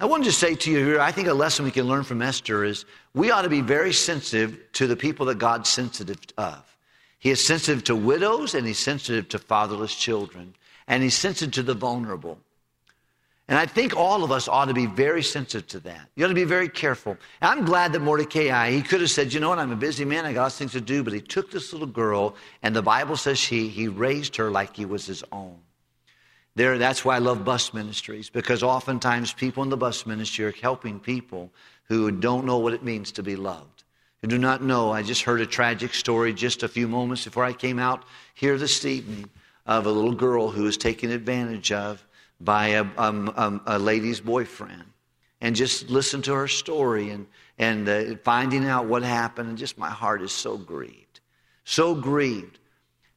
I 0.00 0.06
want 0.06 0.24
to 0.24 0.30
just 0.30 0.40
say 0.40 0.56
to 0.56 0.70
you 0.70 0.84
here, 0.84 1.00
I 1.00 1.12
think 1.12 1.28
a 1.28 1.34
lesson 1.34 1.64
we 1.64 1.70
can 1.70 1.86
learn 1.86 2.02
from 2.02 2.22
Esther 2.22 2.64
is 2.64 2.84
we 3.14 3.30
ought 3.30 3.42
to 3.42 3.48
be 3.48 3.60
very 3.60 3.92
sensitive 3.92 4.58
to 4.72 4.88
the 4.88 4.96
people 4.96 5.26
that 5.26 5.38
God's 5.38 5.68
sensitive 5.68 6.18
of. 6.36 6.64
He 7.18 7.30
is 7.30 7.44
sensitive 7.44 7.84
to 7.84 7.96
widows 7.96 8.54
and 8.54 8.66
he's 8.66 8.78
sensitive 8.78 9.28
to 9.30 9.38
fatherless 9.38 9.94
children. 9.94 10.54
And 10.86 11.02
he's 11.02 11.16
sensitive 11.16 11.54
to 11.54 11.62
the 11.62 11.74
vulnerable. 11.74 12.38
And 13.48 13.58
I 13.58 13.64
think 13.64 13.96
all 13.96 14.24
of 14.24 14.30
us 14.30 14.46
ought 14.46 14.66
to 14.66 14.74
be 14.74 14.86
very 14.86 15.22
sensitive 15.22 15.66
to 15.68 15.80
that. 15.80 16.08
You 16.14 16.26
ought 16.26 16.28
to 16.28 16.34
be 16.34 16.44
very 16.44 16.68
careful. 16.68 17.12
And 17.40 17.50
I'm 17.50 17.64
glad 17.64 17.92
that 17.94 18.00
Mordecai, 18.00 18.70
he 18.70 18.82
could 18.82 19.00
have 19.00 19.10
said, 19.10 19.32
you 19.32 19.40
know 19.40 19.48
what, 19.48 19.58
I'm 19.58 19.72
a 19.72 19.76
busy 19.76 20.04
man, 20.04 20.26
I 20.26 20.34
got 20.34 20.42
lots 20.42 20.54
of 20.56 20.58
things 20.58 20.72
to 20.72 20.82
do, 20.82 21.02
but 21.02 21.14
he 21.14 21.20
took 21.22 21.50
this 21.50 21.72
little 21.72 21.88
girl, 21.88 22.36
and 22.62 22.76
the 22.76 22.82
Bible 22.82 23.16
says 23.16 23.42
he, 23.42 23.68
he 23.68 23.88
raised 23.88 24.36
her 24.36 24.50
like 24.50 24.76
he 24.76 24.84
was 24.84 25.06
his 25.06 25.24
own. 25.32 25.56
There, 26.56 26.76
that's 26.76 27.06
why 27.06 27.16
I 27.16 27.20
love 27.20 27.42
bus 27.42 27.72
ministries, 27.72 28.28
because 28.28 28.62
oftentimes 28.62 29.32
people 29.32 29.62
in 29.62 29.70
the 29.70 29.78
bus 29.78 30.04
ministry 30.04 30.44
are 30.44 30.52
helping 30.52 31.00
people 31.00 31.50
who 31.84 32.10
don't 32.10 32.44
know 32.44 32.58
what 32.58 32.74
it 32.74 32.82
means 32.82 33.12
to 33.12 33.22
be 33.22 33.34
loved 33.36 33.84
who 34.22 34.28
do 34.28 34.38
not 34.38 34.62
know, 34.62 34.90
I 34.90 35.02
just 35.02 35.22
heard 35.22 35.40
a 35.40 35.46
tragic 35.46 35.94
story 35.94 36.32
just 36.32 36.62
a 36.62 36.68
few 36.68 36.88
moments 36.88 37.24
before 37.24 37.44
I 37.44 37.52
came 37.52 37.78
out 37.78 38.04
here 38.34 38.58
this 38.58 38.84
evening 38.84 39.30
of 39.66 39.86
a 39.86 39.90
little 39.90 40.14
girl 40.14 40.50
who 40.50 40.64
was 40.64 40.76
taken 40.76 41.10
advantage 41.10 41.70
of 41.70 42.04
by 42.40 42.68
a, 42.68 42.86
um, 42.96 43.32
um, 43.36 43.60
a 43.66 43.78
lady's 43.78 44.20
boyfriend. 44.20 44.84
And 45.40 45.54
just 45.54 45.88
listen 45.88 46.20
to 46.22 46.34
her 46.34 46.48
story 46.48 47.10
and, 47.10 47.26
and 47.58 47.88
uh, 47.88 48.16
finding 48.24 48.66
out 48.66 48.86
what 48.86 49.04
happened, 49.04 49.48
and 49.48 49.58
just 49.58 49.78
my 49.78 49.90
heart 49.90 50.20
is 50.20 50.32
so 50.32 50.56
grieved. 50.56 51.20
So 51.64 51.94
grieved. 51.94 52.58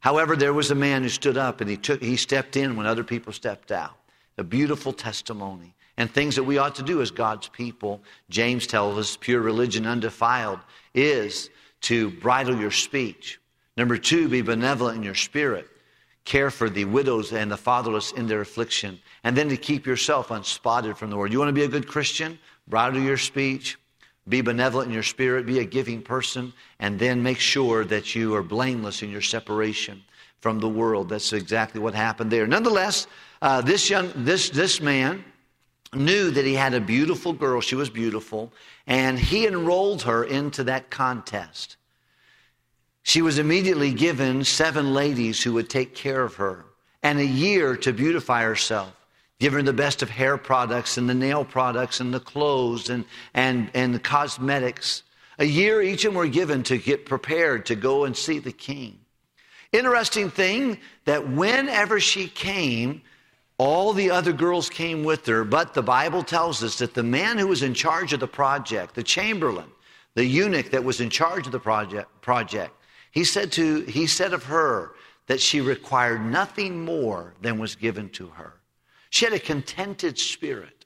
However, 0.01 0.35
there 0.35 0.53
was 0.53 0.69
a 0.69 0.75
man 0.75 1.01
who 1.01 1.09
stood 1.09 1.37
up 1.37 1.61
and 1.61 1.69
he, 1.69 1.77
took, 1.77 2.01
he 2.01 2.15
stepped 2.15 2.55
in 2.55 2.75
when 2.75 2.85
other 2.85 3.03
people 3.03 3.33
stepped 3.33 3.71
out. 3.71 3.97
A 4.37 4.43
beautiful 4.43 4.93
testimony 4.93 5.73
and 6.01 6.09
things 6.09 6.35
that 6.35 6.43
we 6.43 6.57
ought 6.57 6.73
to 6.73 6.81
do 6.81 6.99
as 6.99 7.11
God's 7.11 7.47
people. 7.47 8.01
James 8.31 8.65
tells 8.65 8.97
us 8.97 9.15
pure 9.15 9.39
religion 9.39 9.85
undefiled 9.85 10.59
is 10.95 11.51
to 11.81 12.09
bridle 12.09 12.59
your 12.59 12.71
speech. 12.71 13.39
Number 13.77 13.99
two, 13.99 14.27
be 14.27 14.41
benevolent 14.41 14.97
in 14.97 15.03
your 15.03 15.13
spirit. 15.13 15.67
Care 16.25 16.49
for 16.49 16.71
the 16.71 16.85
widows 16.85 17.31
and 17.33 17.51
the 17.51 17.57
fatherless 17.57 18.13
in 18.13 18.25
their 18.25 18.41
affliction. 18.41 18.97
And 19.23 19.37
then 19.37 19.47
to 19.49 19.57
keep 19.57 19.85
yourself 19.85 20.31
unspotted 20.31 20.97
from 20.97 21.11
the 21.11 21.17
world. 21.17 21.31
You 21.31 21.37
want 21.37 21.49
to 21.49 21.53
be 21.53 21.65
a 21.65 21.67
good 21.67 21.87
Christian? 21.87 22.39
Bridle 22.67 22.99
your 22.99 23.17
speech. 23.17 23.77
Be 24.27 24.41
benevolent 24.41 24.87
in 24.87 24.93
your 24.95 25.03
spirit. 25.03 25.45
Be 25.45 25.59
a 25.59 25.65
giving 25.65 26.01
person. 26.01 26.51
And 26.79 26.97
then 26.97 27.21
make 27.21 27.39
sure 27.39 27.85
that 27.85 28.15
you 28.15 28.33
are 28.33 28.41
blameless 28.41 29.03
in 29.03 29.11
your 29.11 29.21
separation 29.21 30.01
from 30.39 30.57
the 30.57 30.69
world. 30.69 31.09
That's 31.09 31.31
exactly 31.31 31.79
what 31.79 31.93
happened 31.93 32.31
there. 32.31 32.47
Nonetheless, 32.47 33.05
uh, 33.43 33.61
this 33.61 33.87
young, 33.87 34.11
this, 34.15 34.49
this 34.49 34.81
man, 34.81 35.23
knew 35.93 36.31
that 36.31 36.45
he 36.45 36.53
had 36.53 36.73
a 36.73 36.81
beautiful 36.81 37.33
girl. 37.33 37.61
She 37.61 37.75
was 37.75 37.89
beautiful. 37.89 38.51
And 38.87 39.19
he 39.19 39.45
enrolled 39.45 40.03
her 40.03 40.23
into 40.23 40.63
that 40.65 40.89
contest. 40.89 41.77
She 43.03 43.21
was 43.21 43.39
immediately 43.39 43.93
given 43.93 44.43
seven 44.43 44.93
ladies 44.93 45.41
who 45.41 45.53
would 45.53 45.69
take 45.69 45.95
care 45.95 46.23
of 46.23 46.35
her 46.35 46.65
and 47.03 47.19
a 47.19 47.25
year 47.25 47.75
to 47.77 47.93
beautify 47.93 48.43
herself. 48.43 48.93
Give 49.39 49.53
her 49.53 49.63
the 49.63 49.73
best 49.73 50.03
of 50.03 50.09
hair 50.09 50.37
products 50.37 50.97
and 50.97 51.09
the 51.09 51.15
nail 51.15 51.43
products 51.43 51.99
and 51.99 52.13
the 52.13 52.19
clothes 52.19 52.89
and, 52.89 53.05
and, 53.33 53.71
and 53.73 53.93
the 53.93 53.99
cosmetics. 53.99 55.01
A 55.39 55.45
year 55.45 55.81
each 55.81 56.03
them 56.03 56.13
were 56.13 56.27
given 56.27 56.61
to 56.63 56.77
get 56.77 57.07
prepared 57.07 57.65
to 57.65 57.75
go 57.75 58.05
and 58.05 58.15
see 58.15 58.37
the 58.37 58.51
king. 58.51 58.99
Interesting 59.71 60.29
thing 60.29 60.77
that 61.05 61.27
whenever 61.27 61.99
she 61.99 62.27
came, 62.27 63.01
all 63.61 63.93
the 63.93 64.09
other 64.09 64.33
girls 64.33 64.71
came 64.71 65.03
with 65.03 65.23
her, 65.27 65.43
but 65.43 65.75
the 65.75 65.83
Bible 65.83 66.23
tells 66.23 66.63
us 66.63 66.79
that 66.79 66.95
the 66.95 67.03
man 67.03 67.37
who 67.37 67.45
was 67.45 67.61
in 67.61 67.75
charge 67.75 68.11
of 68.11 68.19
the 68.19 68.27
project, 68.27 68.95
the 68.95 69.03
chamberlain, 69.03 69.69
the 70.15 70.25
eunuch 70.25 70.71
that 70.71 70.83
was 70.83 70.99
in 70.99 71.11
charge 71.11 71.45
of 71.45 71.51
the 71.51 71.59
project, 71.59 72.09
project 72.21 72.73
he 73.11 73.23
said 73.23 73.51
to 73.51 73.81
he 73.81 74.07
said 74.07 74.33
of 74.33 74.43
her 74.45 74.93
that 75.27 75.39
she 75.39 75.61
required 75.61 76.25
nothing 76.25 76.83
more 76.83 77.35
than 77.41 77.59
was 77.59 77.75
given 77.75 78.09
to 78.09 78.29
her. 78.29 78.53
She 79.11 79.25
had 79.25 79.33
a 79.35 79.39
contented 79.39 80.17
spirit. 80.17 80.85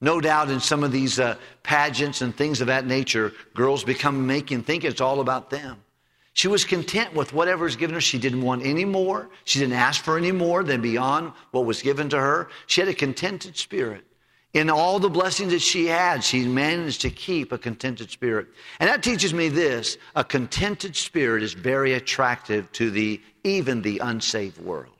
No 0.00 0.20
doubt 0.20 0.48
in 0.48 0.60
some 0.60 0.84
of 0.84 0.92
these 0.92 1.18
uh, 1.18 1.34
pageants 1.64 2.22
and 2.22 2.32
things 2.36 2.60
of 2.60 2.68
that 2.68 2.86
nature, 2.86 3.32
girls 3.52 3.82
become 3.82 4.28
making 4.28 4.62
think 4.62 4.84
it's 4.84 5.00
all 5.00 5.18
about 5.18 5.50
them. 5.50 5.82
She 6.32 6.48
was 6.48 6.64
content 6.64 7.14
with 7.14 7.32
whatever 7.32 7.64
was 7.64 7.76
given 7.76 7.94
her. 7.94 8.00
She 8.00 8.18
didn't 8.18 8.42
want 8.42 8.64
any 8.64 8.84
more. 8.84 9.28
She 9.44 9.58
didn't 9.58 9.74
ask 9.74 10.02
for 10.02 10.16
any 10.16 10.32
more 10.32 10.62
than 10.62 10.80
beyond 10.80 11.32
what 11.50 11.66
was 11.66 11.82
given 11.82 12.08
to 12.10 12.18
her. 12.18 12.48
She 12.66 12.80
had 12.80 12.88
a 12.88 12.94
contented 12.94 13.56
spirit. 13.56 14.04
In 14.52 14.68
all 14.68 14.98
the 14.98 15.08
blessings 15.08 15.52
that 15.52 15.62
she 15.62 15.86
had, 15.86 16.24
she 16.24 16.44
managed 16.44 17.02
to 17.02 17.10
keep 17.10 17.52
a 17.52 17.58
contented 17.58 18.10
spirit. 18.10 18.48
And 18.80 18.88
that 18.88 19.02
teaches 19.02 19.32
me 19.32 19.48
this 19.48 19.96
a 20.16 20.24
contented 20.24 20.96
spirit 20.96 21.42
is 21.42 21.52
very 21.52 21.94
attractive 21.94 22.70
to 22.72 22.90
the 22.90 23.20
even 23.44 23.82
the 23.82 23.98
unsaved 23.98 24.58
world. 24.58 24.94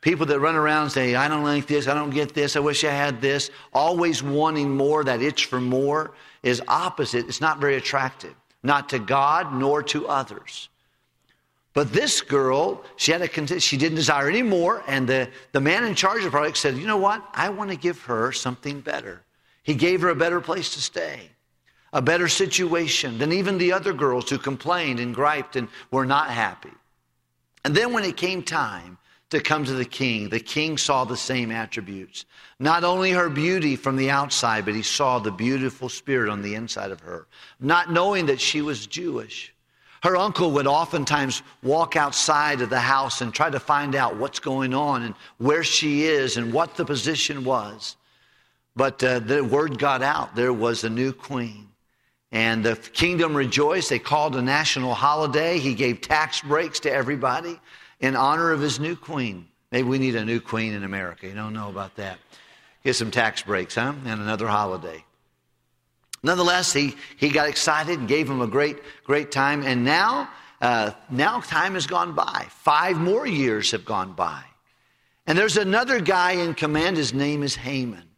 People 0.00 0.24
that 0.26 0.40
run 0.40 0.54
around 0.54 0.84
and 0.84 0.92
say, 0.92 1.14
I 1.14 1.28
don't 1.28 1.42
like 1.42 1.66
this, 1.66 1.86
I 1.86 1.94
don't 1.94 2.10
get 2.10 2.32
this, 2.32 2.56
I 2.56 2.60
wish 2.60 2.84
I 2.84 2.90
had 2.90 3.20
this, 3.20 3.50
always 3.74 4.22
wanting 4.22 4.74
more, 4.74 5.04
that 5.04 5.20
itch 5.20 5.44
for 5.44 5.60
more, 5.60 6.12
is 6.42 6.62
opposite. 6.68 7.28
It's 7.28 7.40
not 7.40 7.60
very 7.60 7.76
attractive 7.76 8.34
not 8.62 8.88
to 8.90 8.98
God 8.98 9.54
nor 9.54 9.82
to 9.84 10.08
others. 10.08 10.68
But 11.72 11.92
this 11.92 12.20
girl, 12.20 12.84
she 12.96 13.12
had 13.12 13.22
a 13.22 13.60
she 13.60 13.76
didn't 13.76 13.96
desire 13.96 14.28
any 14.28 14.42
more, 14.42 14.82
and 14.88 15.08
the, 15.08 15.28
the 15.52 15.60
man 15.60 15.84
in 15.84 15.94
charge 15.94 16.18
of 16.18 16.24
the 16.24 16.30
project 16.30 16.56
said, 16.56 16.76
You 16.76 16.86
know 16.86 16.96
what? 16.96 17.24
I 17.32 17.48
want 17.48 17.70
to 17.70 17.76
give 17.76 18.02
her 18.02 18.32
something 18.32 18.80
better. 18.80 19.22
He 19.62 19.74
gave 19.74 20.00
her 20.00 20.08
a 20.08 20.16
better 20.16 20.40
place 20.40 20.74
to 20.74 20.80
stay, 20.80 21.30
a 21.92 22.02
better 22.02 22.26
situation 22.26 23.18
than 23.18 23.32
even 23.32 23.56
the 23.56 23.72
other 23.72 23.92
girls 23.92 24.28
who 24.28 24.38
complained 24.38 24.98
and 24.98 25.14
griped 25.14 25.54
and 25.54 25.68
were 25.92 26.06
not 26.06 26.30
happy. 26.30 26.72
And 27.64 27.74
then 27.74 27.92
when 27.92 28.04
it 28.04 28.16
came 28.16 28.42
time 28.42 28.98
to 29.30 29.40
come 29.40 29.64
to 29.64 29.72
the 29.72 29.84
king, 29.84 30.28
the 30.28 30.40
king 30.40 30.76
saw 30.76 31.04
the 31.04 31.16
same 31.16 31.50
attributes. 31.52 32.26
Not 32.58 32.82
only 32.82 33.12
her 33.12 33.30
beauty 33.30 33.76
from 33.76 33.96
the 33.96 34.10
outside, 34.10 34.64
but 34.64 34.74
he 34.74 34.82
saw 34.82 35.18
the 35.18 35.30
beautiful 35.30 35.88
spirit 35.88 36.28
on 36.28 36.42
the 36.42 36.56
inside 36.56 36.90
of 36.90 37.00
her, 37.00 37.26
not 37.60 37.92
knowing 37.92 38.26
that 38.26 38.40
she 38.40 38.60
was 38.60 38.86
Jewish. 38.86 39.54
Her 40.02 40.16
uncle 40.16 40.50
would 40.52 40.66
oftentimes 40.66 41.42
walk 41.62 41.94
outside 41.94 42.60
of 42.60 42.70
the 42.70 42.80
house 42.80 43.20
and 43.20 43.32
try 43.32 43.50
to 43.50 43.60
find 43.60 43.94
out 43.94 44.16
what's 44.16 44.40
going 44.40 44.74
on 44.74 45.02
and 45.02 45.14
where 45.38 45.62
she 45.62 46.04
is 46.04 46.36
and 46.36 46.52
what 46.52 46.74
the 46.76 46.84
position 46.84 47.44
was. 47.44 47.96
But 48.74 49.02
uh, 49.04 49.20
the 49.20 49.44
word 49.44 49.78
got 49.78 50.02
out 50.02 50.34
there 50.34 50.52
was 50.52 50.84
a 50.84 50.90
new 50.90 51.12
queen. 51.12 51.68
And 52.32 52.64
the 52.64 52.76
kingdom 52.76 53.36
rejoiced. 53.36 53.90
They 53.90 53.98
called 53.98 54.36
a 54.36 54.42
national 54.42 54.94
holiday. 54.94 55.58
He 55.58 55.74
gave 55.74 56.00
tax 56.00 56.40
breaks 56.40 56.80
to 56.80 56.92
everybody 56.92 57.58
in 58.00 58.16
honor 58.16 58.50
of 58.52 58.60
his 58.60 58.80
new 58.80 58.96
queen. 58.96 59.46
Maybe 59.70 59.88
we 59.88 59.98
need 59.98 60.16
a 60.16 60.24
new 60.24 60.40
queen 60.40 60.72
in 60.72 60.82
America. 60.84 61.28
You 61.28 61.34
don't 61.34 61.52
know 61.52 61.68
about 61.68 61.96
that. 61.96 62.18
Get 62.82 62.96
some 62.96 63.10
tax 63.10 63.42
breaks, 63.42 63.74
huh? 63.74 63.94
And 64.04 64.20
another 64.20 64.48
holiday. 64.48 65.04
Nonetheless, 66.22 66.72
he, 66.72 66.96
he 67.16 67.28
got 67.30 67.48
excited 67.48 67.98
and 67.98 68.08
gave 68.08 68.28
him 68.28 68.40
a 68.40 68.46
great, 68.46 68.78
great 69.04 69.30
time. 69.30 69.62
And 69.62 69.84
now, 69.84 70.28
uh, 70.60 70.92
now 71.10 71.40
time 71.40 71.74
has 71.74 71.86
gone 71.86 72.14
by. 72.14 72.46
Five 72.50 72.98
more 72.98 73.26
years 73.26 73.70
have 73.70 73.84
gone 73.84 74.12
by. 74.12 74.42
And 75.26 75.38
there's 75.38 75.56
another 75.56 76.00
guy 76.00 76.32
in 76.32 76.54
command. 76.54 76.96
His 76.96 77.14
name 77.14 77.42
is 77.42 77.54
Haman. 77.54 78.08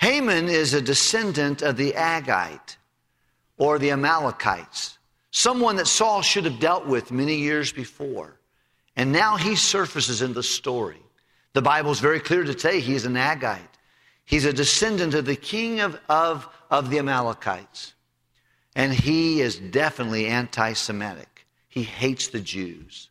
Haman 0.00 0.48
is 0.48 0.72
a 0.72 0.80
descendant 0.80 1.60
of 1.60 1.76
the 1.76 1.92
Agite 1.92 2.76
or 3.58 3.78
the 3.78 3.90
Amalekites, 3.90 4.98
someone 5.30 5.76
that 5.76 5.86
Saul 5.86 6.22
should 6.22 6.46
have 6.46 6.58
dealt 6.58 6.86
with 6.86 7.12
many 7.12 7.36
years 7.36 7.70
before. 7.70 8.39
And 9.00 9.12
now 9.12 9.38
he 9.38 9.56
surfaces 9.56 10.20
in 10.20 10.34
the 10.34 10.42
story. 10.42 11.00
The 11.54 11.62
Bible 11.62 11.90
is 11.90 12.00
very 12.00 12.20
clear 12.20 12.44
to 12.44 12.58
say 12.58 12.80
he's 12.80 13.06
an 13.06 13.14
Agite. 13.14 13.62
He's 14.26 14.44
a 14.44 14.52
descendant 14.52 15.14
of 15.14 15.24
the 15.24 15.36
king 15.36 15.80
of, 15.80 15.98
of, 16.10 16.46
of 16.70 16.90
the 16.90 16.98
Amalekites. 16.98 17.94
And 18.76 18.92
he 18.92 19.40
is 19.40 19.56
definitely 19.56 20.26
anti 20.26 20.74
Semitic. 20.74 21.46
He 21.66 21.82
hates 21.82 22.28
the 22.28 22.42
Jews. 22.42 23.08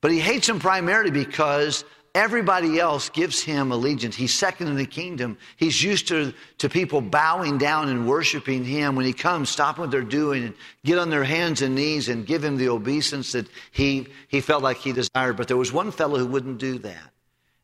But 0.00 0.12
he 0.12 0.20
hates 0.20 0.46
them 0.46 0.60
primarily 0.60 1.10
because 1.10 1.84
Everybody 2.14 2.78
else 2.78 3.08
gives 3.08 3.40
him 3.40 3.72
allegiance. 3.72 4.14
He's 4.14 4.34
second 4.34 4.68
in 4.68 4.76
the 4.76 4.84
kingdom. 4.84 5.38
He's 5.56 5.82
used 5.82 6.08
to, 6.08 6.34
to 6.58 6.68
people 6.68 7.00
bowing 7.00 7.56
down 7.56 7.88
and 7.88 8.06
worshiping 8.06 8.64
him. 8.64 8.96
When 8.96 9.06
he 9.06 9.14
comes, 9.14 9.48
stop 9.48 9.78
what 9.78 9.90
they're 9.90 10.02
doing 10.02 10.44
and 10.44 10.54
get 10.84 10.98
on 10.98 11.08
their 11.08 11.24
hands 11.24 11.62
and 11.62 11.74
knees 11.74 12.10
and 12.10 12.26
give 12.26 12.44
him 12.44 12.58
the 12.58 12.68
obeisance 12.68 13.32
that 13.32 13.46
he, 13.70 14.08
he 14.28 14.42
felt 14.42 14.62
like 14.62 14.76
he 14.76 14.92
desired. 14.92 15.38
But 15.38 15.48
there 15.48 15.56
was 15.56 15.72
one 15.72 15.90
fellow 15.90 16.18
who 16.18 16.26
wouldn't 16.26 16.58
do 16.58 16.78
that 16.80 17.12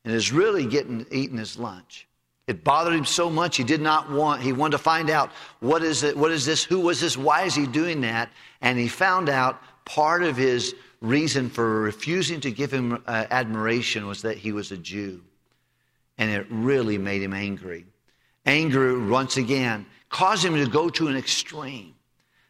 and 0.04 0.14
is 0.14 0.32
really 0.32 0.64
getting 0.64 1.04
eating 1.10 1.36
his 1.36 1.58
lunch. 1.58 2.08
It 2.46 2.64
bothered 2.64 2.94
him 2.94 3.04
so 3.04 3.28
much 3.28 3.58
he 3.58 3.64
did 3.64 3.82
not 3.82 4.10
want, 4.10 4.40
he 4.40 4.54
wanted 4.54 4.78
to 4.78 4.82
find 4.82 5.10
out 5.10 5.30
what 5.60 5.82
is 5.82 6.02
it, 6.02 6.16
what 6.16 6.30
is 6.30 6.46
this, 6.46 6.64
who 6.64 6.80
was 6.80 6.98
this, 6.98 7.14
why 7.14 7.42
is 7.42 7.54
he 7.54 7.66
doing 7.66 8.00
that? 8.00 8.30
And 8.62 8.78
he 8.78 8.88
found 8.88 9.28
out 9.28 9.62
part 9.88 10.22
of 10.22 10.36
his 10.36 10.74
reason 11.00 11.48
for 11.48 11.80
refusing 11.80 12.40
to 12.40 12.50
give 12.50 12.70
him 12.70 13.02
uh, 13.06 13.26
admiration 13.30 14.06
was 14.06 14.22
that 14.22 14.36
he 14.36 14.52
was 14.52 14.70
a 14.70 14.76
Jew. 14.76 15.22
And 16.18 16.30
it 16.30 16.46
really 16.50 16.98
made 16.98 17.22
him 17.22 17.32
angry. 17.32 17.86
Anger, 18.44 19.00
once 19.08 19.38
again, 19.38 19.86
caused 20.10 20.44
him 20.44 20.54
to 20.56 20.66
go 20.66 20.90
to 20.90 21.08
an 21.08 21.16
extreme, 21.16 21.94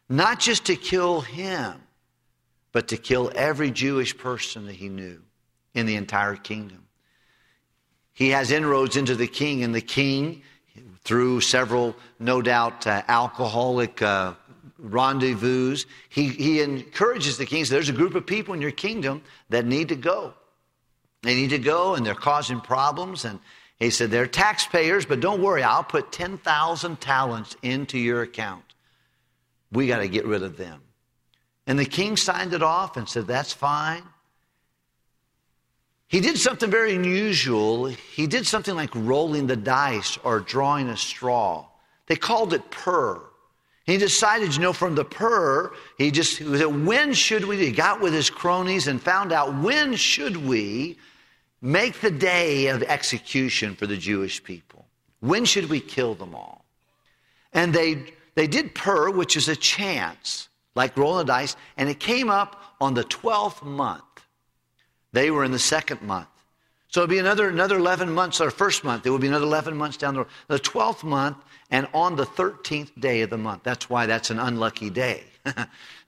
not 0.09 0.39
just 0.39 0.65
to 0.65 0.75
kill 0.75 1.21
him, 1.21 1.81
but 2.73 2.89
to 2.89 2.97
kill 2.97 3.31
every 3.35 3.71
Jewish 3.71 4.17
person 4.17 4.65
that 4.65 4.75
he 4.75 4.89
knew 4.89 5.21
in 5.73 5.85
the 5.85 5.95
entire 5.95 6.35
kingdom. 6.35 6.85
He 8.13 8.29
has 8.29 8.51
inroads 8.51 8.97
into 8.97 9.15
the 9.15 9.27
king, 9.27 9.63
and 9.63 9.73
the 9.73 9.81
king, 9.81 10.41
through 11.03 11.39
several, 11.41 11.95
no 12.19 12.41
doubt, 12.41 12.85
uh, 12.85 13.01
alcoholic 13.07 14.01
uh, 14.01 14.33
rendezvous. 14.79 15.77
He, 16.09 16.27
he 16.29 16.61
encourages 16.61 17.37
the 17.37 17.45
king. 17.45 17.65
So 17.65 17.73
there's 17.73 17.89
a 17.89 17.93
group 17.93 18.15
of 18.15 18.25
people 18.25 18.53
in 18.53 18.61
your 18.61 18.71
kingdom 18.71 19.21
that 19.49 19.65
need 19.65 19.89
to 19.89 19.95
go. 19.95 20.33
They 21.21 21.35
need 21.35 21.49
to 21.49 21.59
go 21.59 21.95
and 21.95 22.05
they're 22.05 22.15
causing 22.15 22.61
problems. 22.61 23.25
And 23.25 23.39
he 23.77 23.89
said, 23.89 24.11
they're 24.11 24.27
taxpayers, 24.27 25.05
but 25.05 25.19
don't 25.19 25.41
worry, 25.41 25.63
I'll 25.63 25.83
put 25.83 26.11
10,000 26.11 27.01
talents 27.01 27.55
into 27.61 27.97
your 27.97 28.21
account. 28.21 28.63
We 29.71 29.87
got 29.87 29.99
to 29.99 30.07
get 30.07 30.25
rid 30.25 30.43
of 30.43 30.57
them. 30.57 30.81
And 31.67 31.77
the 31.77 31.85
king 31.85 32.17
signed 32.17 32.53
it 32.53 32.63
off 32.63 32.97
and 32.97 33.07
said, 33.07 33.27
that's 33.27 33.53
fine. 33.53 34.03
He 36.07 36.21
did 36.21 36.39
something 36.39 36.71
very 36.71 36.95
unusual. 36.95 37.85
He 37.85 38.25
did 38.25 38.47
something 38.47 38.75
like 38.75 38.89
rolling 38.95 39.45
the 39.45 39.55
dice 39.55 40.17
or 40.23 40.39
drawing 40.39 40.89
a 40.89 40.97
straw. 40.97 41.67
They 42.07 42.15
called 42.15 42.53
it 42.53 42.71
pur. 42.71 43.21
He 43.89 43.97
decided, 43.97 44.55
you 44.55 44.61
know, 44.61 44.71
from 44.71 44.93
the 44.93 45.03
pur, 45.03 45.73
he 45.97 46.11
just 46.11 46.37
he 46.37 46.57
said, 46.57 46.85
when 46.85 47.11
should 47.11 47.45
we? 47.45 47.57
He 47.57 47.71
got 47.71 48.01
with 48.01 48.13
his 48.13 48.29
cronies 48.29 48.87
and 48.87 49.01
found 49.01 49.33
out 49.33 49.63
when 49.63 49.95
should 49.95 50.37
we 50.37 50.99
make 51.59 51.99
the 51.99 52.11
day 52.11 52.67
of 52.67 52.83
execution 52.83 53.75
for 53.75 53.87
the 53.87 53.97
Jewish 53.97 54.43
people? 54.43 54.85
When 55.21 55.43
should 55.43 55.71
we 55.71 55.79
kill 55.79 56.13
them 56.13 56.35
all? 56.35 56.65
And 57.51 57.73
they 57.73 58.13
they 58.35 58.45
did 58.45 58.75
pur, 58.75 59.09
which 59.09 59.35
is 59.35 59.49
a 59.49 59.55
chance, 59.55 60.49
like 60.75 60.95
rolling 60.95 61.25
dice, 61.25 61.55
and 61.75 61.89
it 61.89 61.99
came 61.99 62.29
up 62.29 62.61
on 62.79 62.93
the 62.93 63.03
twelfth 63.03 63.63
month. 63.63 64.03
They 65.13 65.31
were 65.31 65.43
in 65.43 65.51
the 65.51 65.57
second 65.57 66.03
month. 66.03 66.27
So 66.89 67.03
it'll 67.03 67.11
be 67.11 67.19
another, 67.19 67.49
another 67.49 67.77
11 67.77 68.11
months, 68.11 68.41
or 68.41 68.49
first 68.49 68.83
month, 68.83 69.05
it 69.05 69.11
will 69.11 69.19
be 69.19 69.27
another 69.27 69.45
11 69.45 69.77
months 69.77 69.95
down 69.95 70.15
the 70.15 70.21
road. 70.21 70.29
The 70.47 70.59
12th 70.59 71.03
month, 71.03 71.37
and 71.69 71.87
on 71.93 72.15
the 72.15 72.25
13th 72.25 72.99
day 72.99 73.21
of 73.21 73.29
the 73.29 73.37
month. 73.37 73.61
That's 73.63 73.89
why 73.89 74.07
that's 74.07 74.31
an 74.31 74.39
unlucky 74.39 74.89
day. 74.89 75.23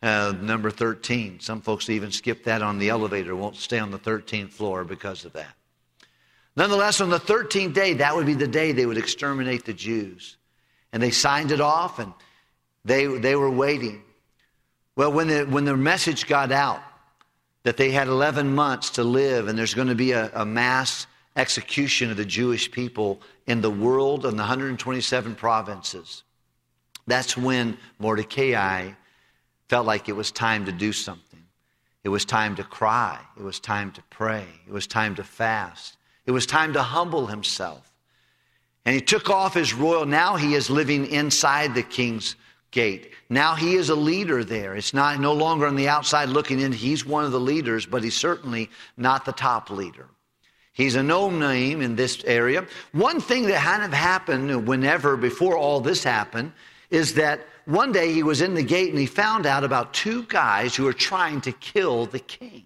uh, 0.02 0.34
number 0.42 0.72
13. 0.72 1.40
Some 1.40 1.62
folks 1.62 1.88
even 1.90 2.12
skip 2.12 2.44
that 2.46 2.64
on 2.64 2.80
the 2.80 2.90
elevator, 2.90 3.36
won't 3.36 3.58
stay 3.58 3.78
on 3.78 3.92
the 3.92 4.00
13th 4.00 4.50
floor 4.50 4.84
because 4.84 5.24
of 5.24 5.34
that. 5.34 5.54
Nonetheless, 6.56 7.00
on 7.00 7.12
the 7.12 7.20
13th 7.20 7.76
day, 7.76 7.94
that 7.94 8.16
would 8.16 8.26
be 8.26 8.34
the 8.34 8.48
day 8.48 8.72
they 8.72 8.88
would 8.88 8.98
exterminate 8.98 9.66
the 9.66 9.74
Jews. 9.74 10.36
And 10.92 11.02
they 11.02 11.12
signed 11.12 11.52
it 11.52 11.62
off 11.62 12.00
and 12.00 12.12
they, 12.84 13.06
they 13.06 13.36
were 13.36 13.52
waiting. 13.52 14.02
Well, 14.96 15.14
when 15.14 15.28
the, 15.28 15.44
when 15.46 15.64
the 15.64 15.78
message 15.78 16.28
got 16.28 16.52
out 16.52 16.82
that 17.64 17.78
they 17.78 17.92
had 17.92 18.08
11 18.08 18.54
months 18.54 18.90
to 18.92 19.04
live 19.04 19.48
and 19.48 19.58
there's 19.58 19.74
going 19.74 19.88
to 19.88 19.96
be 19.96 20.12
a, 20.12 20.32
a 20.34 20.46
mass 20.46 21.08
execution 21.36 22.12
of 22.12 22.18
the 22.18 22.26
Jewish 22.26 22.72
people 22.72 23.22
in 23.48 23.62
the 23.62 23.70
world 23.70 24.26
and 24.26 24.34
the 24.38 24.44
127 24.44 25.36
provinces. 25.36 26.24
That's 27.08 27.38
when 27.38 27.78
Mordecai 28.00 28.92
felt 29.68 29.86
like 29.86 30.10
it 30.10 30.16
was 30.16 30.32
time 30.32 30.66
to 30.66 30.72
do 30.72 30.92
something. 30.92 31.32
It 32.04 32.10
was 32.10 32.26
time 32.26 32.56
to 32.56 32.64
cry. 32.64 33.20
It 33.38 33.44
was 33.44 33.60
time 33.60 33.92
to 33.92 34.02
pray. 34.10 34.46
It 34.68 34.74
was 34.74 34.88
time 34.88 35.16
to 35.16 35.24
fast. 35.24 35.98
It 36.26 36.32
was 36.32 36.46
time 36.46 36.74
to 36.74 36.82
humble 36.82 37.28
himself. 37.28 37.92
And 38.86 38.96
he 38.96 39.02
took 39.02 39.30
off 39.30 39.54
his 39.54 39.74
royal. 39.74 40.06
Now 40.06 40.36
he 40.36 40.56
is 40.56 40.70
living 40.70 41.06
inside 41.06 41.76
the 41.76 41.84
king's 41.84 42.36
gate. 42.72 43.12
Now 43.30 43.56
he 43.56 43.76
is 43.76 43.90
a 43.90 43.96
leader 43.96 44.44
there. 44.44 44.76
It's 44.76 44.94
not 44.94 45.20
no 45.20 45.34
longer 45.34 45.68
on 45.68 45.76
the 45.76 45.90
outside 45.90 46.30
looking 46.30 46.60
in. 46.60 46.72
He's 46.72 47.06
one 47.06 47.26
of 47.26 47.32
the 47.32 47.40
leaders, 47.40 47.86
but 47.86 48.04
he's 48.04 48.16
certainly 48.16 48.70
not 48.98 49.26
the 49.26 49.34
top 49.34 49.70
leader. 49.70 50.08
He's 50.74 50.96
a 50.96 51.04
known 51.04 51.38
name 51.40 51.82
in 51.82 51.96
this 51.96 52.24
area. 52.24 52.66
One 52.94 53.20
thing 53.20 53.48
that 53.48 53.62
kind 53.62 53.84
of 53.84 53.92
happened 53.92 54.68
whenever 54.68 55.18
before 55.18 55.58
all 55.58 55.82
this 55.82 56.04
happened 56.04 56.54
is 56.90 57.16
that 57.16 57.42
one 57.66 57.92
day 57.92 58.14
he 58.14 58.24
was 58.24 58.42
in 58.42 58.54
the 58.54 58.64
gate 58.64 58.90
and 58.90 59.00
he 59.00 59.06
found 59.06 59.46
out 59.46 59.64
about 59.64 59.94
two 59.94 60.24
guys 60.24 60.76
who 60.76 60.86
were 60.86 60.94
trying 60.94 61.42
to 61.42 61.52
kill 61.52 62.06
the 62.06 62.20
king. 62.20 62.66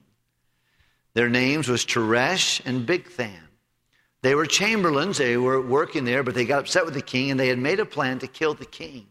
Their 1.14 1.30
names 1.30 1.68
was 1.68 1.86
Teresh 1.86 2.62
and 2.66 2.88
Bigthan. 2.88 3.40
They 4.22 4.36
were 4.36 4.46
chamberlains, 4.46 5.18
they 5.18 5.38
were 5.38 5.62
working 5.62 6.04
there, 6.04 6.24
but 6.24 6.34
they 6.34 6.46
got 6.46 6.62
upset 6.62 6.86
with 6.86 6.94
the 6.94 7.02
king 7.02 7.32
and 7.32 7.40
they 7.40 7.48
had 7.48 7.60
made 7.60 7.80
a 7.80 7.86
plan 7.86 8.20
to 8.20 8.28
kill 8.28 8.54
the 8.54 8.66
king. 8.66 9.08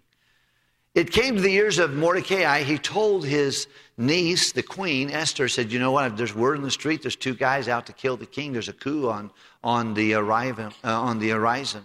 It 0.95 1.11
came 1.11 1.35
to 1.35 1.43
the 1.43 1.53
ears 1.53 1.79
of 1.79 1.95
Mordecai. 1.95 2.63
He 2.63 2.79
told 2.79 3.27
his 3.27 3.67
niece, 3.97 4.53
the 4.53 4.63
queen, 4.63 5.11
Esther, 5.11 5.49
said, 5.49 5.73
You 5.73 5.81
know 5.81 5.91
what? 5.91 6.17
There's 6.17 6.35
word 6.35 6.57
in 6.57 6.63
the 6.63 6.71
street. 6.71 7.03
There's 7.03 7.17
two 7.17 7.35
guys 7.35 7.69
out 7.69 7.87
to 7.87 7.93
kill 7.93 8.17
the 8.17 8.27
king. 8.27 8.53
There's 8.53 8.69
a 8.69 8.73
coup 8.73 9.09
on, 9.09 9.33
on, 9.65 9.95
the, 9.95 10.15
arrival, 10.15 10.71
uh, 10.85 11.01
on 11.01 11.19
the 11.19 11.31
horizon. 11.31 11.85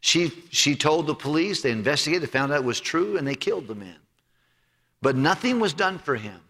She, 0.00 0.32
she 0.50 0.74
told 0.74 1.06
the 1.06 1.14
police. 1.14 1.60
They 1.60 1.70
investigated, 1.70 2.22
they 2.22 2.32
found 2.32 2.52
out 2.52 2.60
it 2.60 2.64
was 2.64 2.80
true, 2.80 3.18
and 3.18 3.26
they 3.26 3.34
killed 3.34 3.68
the 3.68 3.74
man. 3.74 3.96
But 5.02 5.16
nothing 5.16 5.60
was 5.60 5.74
done 5.74 5.98
for 5.98 6.16
him. 6.16 6.40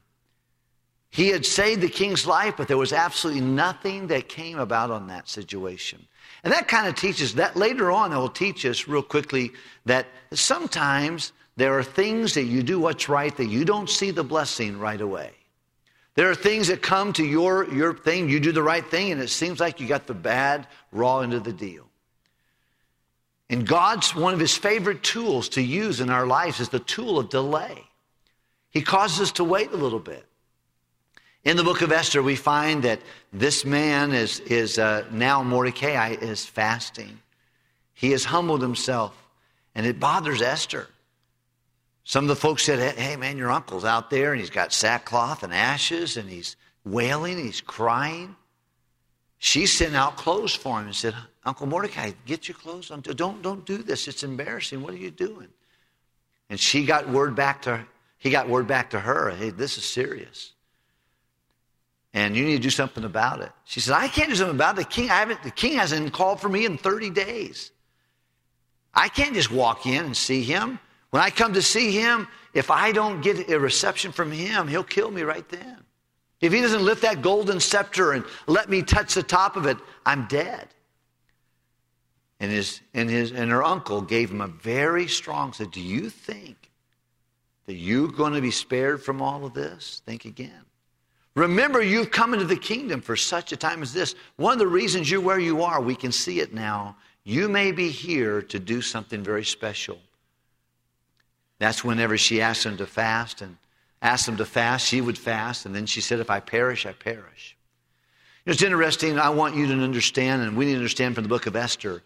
He 1.11 1.29
had 1.29 1.45
saved 1.45 1.81
the 1.81 1.89
king's 1.89 2.25
life, 2.25 2.55
but 2.57 2.69
there 2.69 2.77
was 2.77 2.93
absolutely 2.93 3.43
nothing 3.43 4.07
that 4.09 4.29
came 4.29 4.61
about 4.61 4.93
on 4.93 5.09
that 5.09 5.29
situation. 5.29 6.07
And 6.45 6.53
that 6.53 6.69
kind 6.69 6.87
of 6.87 6.95
teaches 6.95 7.35
that 7.35 7.57
later 7.57 7.91
on, 7.91 8.13
it 8.13 8.17
will 8.17 8.29
teach 8.29 8.65
us 8.65 8.87
real 8.87 9.03
quickly 9.03 9.51
that 9.87 10.07
sometimes 10.33 11.33
there 11.61 11.79
are 11.79 11.83
things 11.83 12.35
that 12.35 12.45
you 12.45 12.63
do 12.63 12.81
what's 12.81 13.09
right 13.09 13.37
that 13.37 13.49
you 13.49 13.67
don't 13.67 13.91
see 13.91 14.11
the 14.11 14.25
blessing 14.25 14.79
right 14.79 15.01
away. 15.01 15.31
There 16.15 16.31
are 16.31 16.35
things 16.35 16.69
that 16.69 16.81
come 16.81 17.13
to 17.13 17.25
your, 17.25 17.71
your 17.73 17.93
thing, 17.93 18.31
you 18.31 18.41
do 18.41 18.51
the 18.51 18.63
right 18.63 18.85
thing, 18.85 19.13
and 19.13 19.21
it 19.21 19.29
seems 19.29 19.61
like 19.61 19.79
you 19.79 19.87
got 19.87 20.07
the 20.07 20.15
bad 20.15 20.67
raw 20.91 21.21
into 21.21 21.39
the 21.39 21.53
deal. 21.53 21.87
And 23.51 23.67
God's 23.67 24.15
one 24.15 24.33
of 24.33 24.41
his 24.41 24.57
favorite 24.57 25.03
tools 25.03 25.51
to 25.51 25.61
use 25.61 26.01
in 26.01 26.09
our 26.09 26.27
lives 26.27 26.61
is 26.61 26.71
the 26.71 26.79
tool 26.79 27.19
of 27.19 27.29
delay. 27.29 27.85
He 28.71 28.81
causes 28.81 29.21
us 29.21 29.33
to 29.33 29.45
wait 29.45 29.71
a 29.71 29.77
little 29.77 29.99
bit. 29.99 30.25
In 31.45 31.59
the 31.59 31.65
book 31.65 31.83
of 31.83 31.93
Esther, 31.93 32.23
we 32.23 32.37
find 32.37 32.85
that 32.85 33.01
this 33.33 33.67
man 33.67 34.13
is, 34.13 34.41
is 34.41 34.79
uh, 34.79 35.05
now 35.11 35.43
Mordecai 35.43 36.17
is 36.21 36.47
fasting. 36.47 37.21
He 37.93 38.13
has 38.13 38.25
humbled 38.25 38.63
himself, 38.63 39.15
and 39.75 39.85
it 39.85 40.01
bothers 40.01 40.41
Esther. 40.41 40.89
Some 42.11 42.25
of 42.25 42.29
the 42.29 42.35
folks 42.35 42.65
said, 42.65 42.99
Hey, 42.99 43.15
man, 43.15 43.39
your 43.39 43.53
uncle's 43.53 43.85
out 43.85 44.11
there, 44.11 44.33
and 44.33 44.41
he's 44.41 44.51
got 44.51 44.73
sackcloth 44.73 45.45
and 45.45 45.55
ashes, 45.55 46.17
and 46.17 46.29
he's 46.29 46.57
wailing, 46.85 47.37
and 47.37 47.47
he's 47.47 47.61
crying. 47.61 48.35
She 49.39 49.65
sent 49.65 49.95
out 49.95 50.17
clothes 50.17 50.53
for 50.53 50.81
him 50.81 50.87
and 50.87 50.97
said, 50.97 51.15
Uncle 51.45 51.69
Mordecai, 51.69 52.11
get 52.27 52.49
your 52.49 52.57
clothes 52.57 52.91
on. 52.91 53.03
Don't, 53.03 53.43
don't 53.43 53.65
do 53.65 53.79
this. 53.79 54.09
It's 54.09 54.25
embarrassing. 54.25 54.83
What 54.83 54.93
are 54.93 54.97
you 54.97 55.13
doing? 55.13 55.47
And 56.49 56.59
she 56.59 56.85
got 56.85 57.09
word 57.09 57.37
back 57.37 57.63
to 57.63 57.87
he 58.19 58.31
got 58.31 58.49
word 58.49 58.67
back 58.67 58.91
to 58.91 58.99
her, 58.99 59.31
hey, 59.31 59.51
this 59.51 59.79
is 59.79 59.85
serious. 59.85 60.51
And 62.13 62.35
you 62.35 62.45
need 62.45 62.57
to 62.57 62.63
do 62.63 62.71
something 62.71 63.05
about 63.05 63.41
it. 63.41 63.53
She 63.67 63.79
said, 63.79 63.95
I 63.95 64.09
can't 64.09 64.31
do 64.31 64.35
something 64.35 64.57
about 64.57 64.77
it. 64.77 64.79
The 64.79 64.85
king, 64.87 65.11
I 65.13 65.21
haven't, 65.21 65.45
the 65.45 65.53
king 65.53 65.75
hasn't 65.75 66.13
called 66.13 66.41
for 66.41 66.49
me 66.49 66.65
in 66.65 66.77
30 66.77 67.11
days. 67.11 67.71
I 68.93 69.07
can't 69.07 69.33
just 69.33 69.53
walk 69.53 69.87
in 69.87 70.07
and 70.07 70.17
see 70.17 70.43
him. 70.43 70.81
When 71.11 71.23
I 71.23 71.31
come 71.31 71.55
to 71.55 71.63
see 71.63 71.91
him, 71.93 72.29
if 72.55 72.71
I 72.71 72.93
don't 72.93 73.21
get 73.21 73.51
a 73.51 73.59
reception 73.59 74.13
from 74.13 74.31
him, 74.31 74.69
he'll 74.69 74.85
kill 74.85 75.11
me 75.11 75.23
right 75.23 75.49
then. 75.49 75.79
If 76.41 76.53
he 76.53 76.61
doesn't 76.61 76.85
lift 76.85 77.03
that 77.03 77.21
golden 77.21 77.61
scepter 77.61 78.13
and 78.13 78.25
let 78.47 78.71
me 78.71 78.83
touch 78.83 79.15
the 79.15 79.23
top 79.23 79.57
of 79.57 79.67
it, 79.67 79.77
I'm 80.07 80.27
dead. 80.27 80.69
And 82.39 82.51
his 82.51 82.81
and 82.95 83.11
his 83.11 83.33
and 83.33 83.51
her 83.51 83.63
uncle 83.63 84.01
gave 84.01 84.31
him 84.31 84.41
a 84.41 84.47
very 84.47 85.07
strong 85.07 85.53
said, 85.53 85.71
Do 85.71 85.83
you 85.83 86.09
think 86.09 86.71
that 87.67 87.75
you're 87.75 88.09
going 88.09 88.33
to 88.33 88.41
be 88.41 88.51
spared 88.51 89.03
from 89.03 89.21
all 89.21 89.45
of 89.45 89.53
this? 89.53 90.01
Think 90.07 90.25
again. 90.25 90.65
Remember, 91.35 91.83
you've 91.83 92.11
come 92.11 92.33
into 92.33 92.47
the 92.47 92.57
kingdom 92.57 93.03
for 93.03 93.15
such 93.15 93.53
a 93.53 93.57
time 93.57 93.83
as 93.83 93.93
this. 93.93 94.15
One 94.37 94.55
of 94.55 94.59
the 94.59 94.67
reasons 94.67 95.11
you're 95.11 95.21
where 95.21 95.39
you 95.39 95.63
are, 95.63 95.81
we 95.81 95.95
can 95.95 96.11
see 96.11 96.41
it 96.41 96.55
now. 96.55 96.97
You 97.25 97.49
may 97.49 97.71
be 97.71 97.91
here 97.91 98.41
to 98.43 98.59
do 98.59 98.81
something 98.81 99.23
very 99.23 99.45
special. 99.45 99.99
That's 101.61 101.85
whenever 101.85 102.17
she 102.17 102.41
asked 102.41 102.65
him 102.65 102.79
to 102.79 102.87
fast 102.87 103.43
and 103.43 103.59
asked 104.01 104.27
him 104.27 104.39
to 104.39 104.47
fast, 104.47 104.89
she 104.89 105.03
would 105.03 105.19
fast. 105.19 105.67
And 105.67 105.75
then 105.75 105.85
she 105.85 106.01
said, 106.01 106.19
If 106.19 106.31
I 106.31 106.41
perish, 106.41 106.87
I 106.87 106.93
perish. 106.93 107.55
It's 108.47 108.63
interesting. 108.63 109.19
I 109.19 109.29
want 109.29 109.55
you 109.55 109.67
to 109.67 109.75
understand, 109.75 110.43
and 110.43 110.57
we 110.57 110.65
need 110.65 110.73
to 110.73 110.79
understand 110.79 111.15
from 111.15 111.25
the 111.25 111.29
book 111.29 111.45
of 111.45 111.55
Esther, 111.55 112.03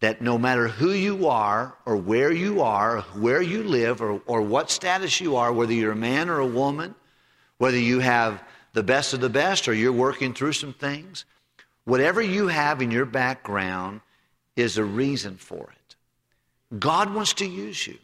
that 0.00 0.20
no 0.20 0.36
matter 0.36 0.68
who 0.68 0.92
you 0.92 1.28
are, 1.28 1.74
or 1.86 1.96
where 1.96 2.30
you 2.30 2.60
are, 2.60 3.00
where 3.14 3.40
you 3.40 3.62
live, 3.62 4.02
or, 4.02 4.20
or 4.26 4.42
what 4.42 4.70
status 4.70 5.18
you 5.18 5.36
are, 5.36 5.50
whether 5.50 5.72
you're 5.72 5.92
a 5.92 5.96
man 5.96 6.28
or 6.28 6.38
a 6.38 6.46
woman, 6.46 6.94
whether 7.56 7.78
you 7.78 8.00
have 8.00 8.42
the 8.74 8.82
best 8.82 9.14
of 9.14 9.20
the 9.20 9.30
best 9.30 9.66
or 9.66 9.72
you're 9.72 9.92
working 9.92 10.34
through 10.34 10.52
some 10.52 10.74
things, 10.74 11.24
whatever 11.84 12.20
you 12.20 12.48
have 12.48 12.82
in 12.82 12.90
your 12.90 13.06
background 13.06 14.02
is 14.56 14.76
a 14.76 14.84
reason 14.84 15.36
for 15.38 15.70
it. 15.72 15.96
God 16.78 17.14
wants 17.14 17.32
to 17.34 17.46
use 17.46 17.86
you. 17.86 17.98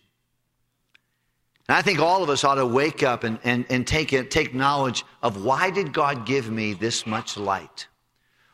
And 1.68 1.76
I 1.76 1.82
think 1.82 1.98
all 1.98 2.22
of 2.22 2.30
us 2.30 2.44
ought 2.44 2.56
to 2.56 2.66
wake 2.66 3.02
up 3.02 3.24
and, 3.24 3.38
and, 3.42 3.66
and 3.68 3.86
take, 3.86 4.10
take 4.30 4.54
knowledge 4.54 5.04
of 5.22 5.44
why 5.44 5.70
did 5.70 5.92
God 5.92 6.24
give 6.24 6.50
me 6.50 6.74
this 6.74 7.06
much 7.06 7.36
light? 7.36 7.88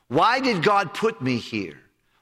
Why 0.08 0.40
did 0.40 0.62
God 0.62 0.94
put 0.94 1.20
me 1.20 1.36
here? 1.36 1.78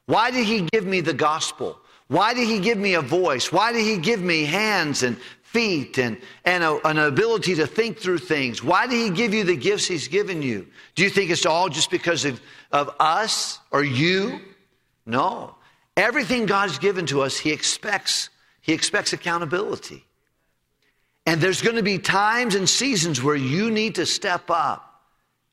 Why 0.07 0.31
did 0.31 0.47
He 0.47 0.67
give 0.73 0.85
me 0.87 1.01
the 1.01 1.15
gospel? 1.15 1.81
Why 2.09 2.35
did 2.35 2.49
He 2.49 2.59
give 2.59 2.79
me 2.79 2.95
a 2.95 3.01
voice? 3.01 3.53
Why 3.53 3.73
did 3.73 3.85
He 3.85 3.99
give 3.99 4.21
me 4.21 4.45
hands 4.45 5.05
and 5.05 5.17
feet 5.43 5.99
and, 5.99 6.17
and 6.45 6.65
a, 6.65 6.85
an 6.87 6.99
ability 6.99 7.55
to 7.57 7.67
think 7.67 7.99
through 7.99 8.19
things? 8.19 8.63
Why 8.63 8.89
did 8.89 8.97
He 8.97 9.11
give 9.11 9.33
you 9.33 9.45
the 9.45 9.57
gifts 9.57 9.87
He's 9.87 10.09
given 10.09 10.43
you? 10.43 10.67
Do 10.97 11.05
you 11.05 11.11
think 11.11 11.31
it's 11.31 11.47
all 11.47 11.69
just 11.69 11.91
because 11.91 12.25
of, 12.25 12.41
of 12.73 12.95
us 12.99 13.61
or 13.71 13.85
you? 13.85 14.41
No. 15.07 15.55
Everything 15.97 16.47
God's 16.47 16.79
given 16.79 17.07
to 17.07 17.23
us, 17.23 17.39
He 17.39 17.53
expects. 17.53 18.31
He 18.61 18.73
expects 18.73 19.13
accountability. 19.13 20.05
And 21.27 21.41
there's 21.41 21.63
going 21.63 21.77
to 21.77 21.83
be 21.83 21.99
times 21.99 22.55
and 22.55 22.69
seasons 22.69 23.23
where 23.23 23.37
you 23.37 23.71
need 23.71 23.97
to 23.97 24.07
step 24.07 24.51
up 24.51 25.03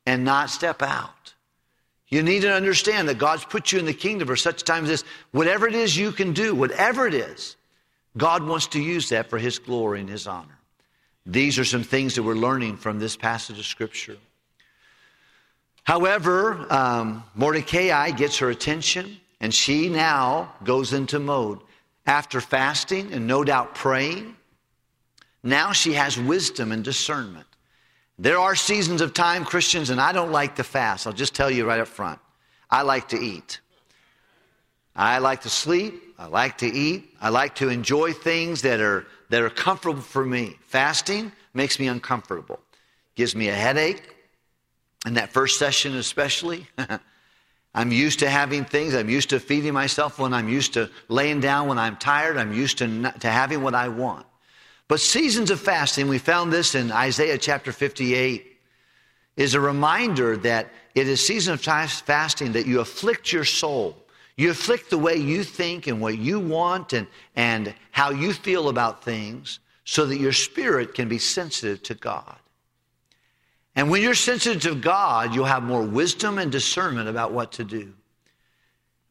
and 0.05 0.23
not 0.23 0.49
step 0.49 0.81
out. 0.81 1.33
You 2.07 2.23
need 2.23 2.43
to 2.43 2.53
understand 2.53 3.09
that 3.09 3.17
God's 3.17 3.43
put 3.43 3.71
you 3.71 3.79
in 3.79 3.85
the 3.85 3.93
kingdom 3.93 4.27
for 4.27 4.37
such 4.37 4.63
times 4.63 4.89
as 4.89 5.01
this. 5.01 5.11
Whatever 5.31 5.67
it 5.67 5.75
is 5.75 5.97
you 5.97 6.11
can 6.13 6.31
do, 6.31 6.55
whatever 6.55 7.05
it 7.05 7.13
is, 7.13 7.57
God 8.15 8.43
wants 8.43 8.67
to 8.67 8.81
use 8.81 9.09
that 9.09 9.29
for 9.29 9.37
His 9.37 9.59
glory 9.59 9.99
and 9.99 10.09
His 10.09 10.25
honor. 10.25 10.57
These 11.25 11.59
are 11.59 11.65
some 11.65 11.83
things 11.83 12.15
that 12.15 12.23
we're 12.23 12.35
learning 12.35 12.77
from 12.77 12.99
this 12.99 13.17
passage 13.17 13.59
of 13.59 13.65
Scripture. 13.65 14.15
However, 15.83 16.65
um, 16.69 17.23
Mordecai 17.35 18.11
gets 18.11 18.37
her 18.37 18.49
attention, 18.49 19.17
and 19.41 19.53
she 19.53 19.89
now 19.89 20.53
goes 20.63 20.93
into 20.93 21.19
mode. 21.19 21.59
After 22.05 22.39
fasting 22.39 23.11
and 23.11 23.27
no 23.27 23.43
doubt 23.43 23.75
praying, 23.75 24.36
now 25.47 25.71
she 25.71 25.93
has 25.93 26.19
wisdom 26.19 26.71
and 26.71 26.83
discernment. 26.83 27.47
There 28.19 28.39
are 28.39 28.55
seasons 28.55 29.01
of 29.01 29.13
time, 29.13 29.45
Christians, 29.45 29.89
and 29.89 30.01
I 30.01 30.11
don't 30.11 30.31
like 30.31 30.55
to 30.55 30.63
fast. 30.63 31.05
I'll 31.05 31.13
just 31.13 31.35
tell 31.35 31.51
you 31.51 31.65
right 31.65 31.79
up 31.79 31.87
front. 31.87 32.19
I 32.69 32.81
like 32.81 33.09
to 33.09 33.17
eat. 33.17 33.59
I 34.95 35.19
like 35.19 35.41
to 35.41 35.49
sleep. 35.49 36.15
I 36.17 36.25
like 36.25 36.57
to 36.59 36.67
eat. 36.67 37.15
I 37.21 37.29
like 37.29 37.55
to 37.55 37.69
enjoy 37.69 38.13
things 38.13 38.63
that 38.63 38.81
are, 38.81 39.05
that 39.29 39.41
are 39.41 39.51
comfortable 39.51 40.01
for 40.01 40.25
me. 40.25 40.57
Fasting 40.65 41.31
makes 41.53 41.79
me 41.79 41.87
uncomfortable, 41.87 42.59
gives 43.15 43.35
me 43.35 43.49
a 43.49 43.55
headache. 43.55 44.15
In 45.05 45.13
that 45.13 45.31
first 45.31 45.59
session, 45.59 45.95
especially, 45.95 46.65
I'm 47.75 47.91
used 47.91 48.19
to 48.19 48.29
having 48.29 48.65
things. 48.65 48.95
I'm 48.95 49.09
used 49.09 49.29
to 49.29 49.39
feeding 49.39 49.73
myself 49.73 50.17
when 50.17 50.33
I'm 50.33 50.49
used 50.49 50.73
to 50.73 50.89
laying 51.07 51.39
down 51.39 51.67
when 51.67 51.77
I'm 51.77 51.95
tired. 51.97 52.37
I'm 52.37 52.51
used 52.51 52.79
to, 52.79 52.87
not, 52.87 53.21
to 53.21 53.29
having 53.29 53.61
what 53.61 53.75
I 53.75 53.89
want. 53.89 54.25
But 54.87 54.99
seasons 54.99 55.51
of 55.51 55.59
fasting, 55.59 56.07
we 56.07 56.17
found 56.17 56.51
this 56.51 56.75
in 56.75 56.91
Isaiah 56.91 57.37
chapter 57.37 57.71
58. 57.71 58.45
is 59.35 59.53
a 59.53 59.59
reminder 59.59 60.37
that 60.37 60.71
it 60.95 61.07
is 61.07 61.25
season 61.25 61.53
of 61.53 61.61
fasting 61.61 62.53
that 62.53 62.65
you 62.65 62.79
afflict 62.79 63.31
your 63.31 63.45
soul. 63.45 63.95
You 64.35 64.49
afflict 64.51 64.89
the 64.89 64.97
way 64.97 65.17
you 65.17 65.43
think 65.43 65.87
and 65.87 65.99
what 65.99 66.17
you 66.17 66.39
want 66.39 66.93
and, 66.93 67.07
and 67.35 67.73
how 67.91 68.11
you 68.11 68.33
feel 68.33 68.69
about 68.69 69.03
things 69.03 69.59
so 69.83 70.05
that 70.05 70.17
your 70.17 70.33
spirit 70.33 70.93
can 70.93 71.07
be 71.07 71.17
sensitive 71.17 71.83
to 71.83 71.95
God. 71.95 72.37
And 73.75 73.91
when 73.91 74.01
you're 74.01 74.15
sensitive 74.15 74.61
to 74.63 74.75
God, 74.75 75.35
you'll 75.35 75.45
have 75.45 75.63
more 75.63 75.83
wisdom 75.83 76.39
and 76.39 76.51
discernment 76.51 77.09
about 77.09 77.31
what 77.31 77.51
to 77.53 77.63
do. 77.63 77.93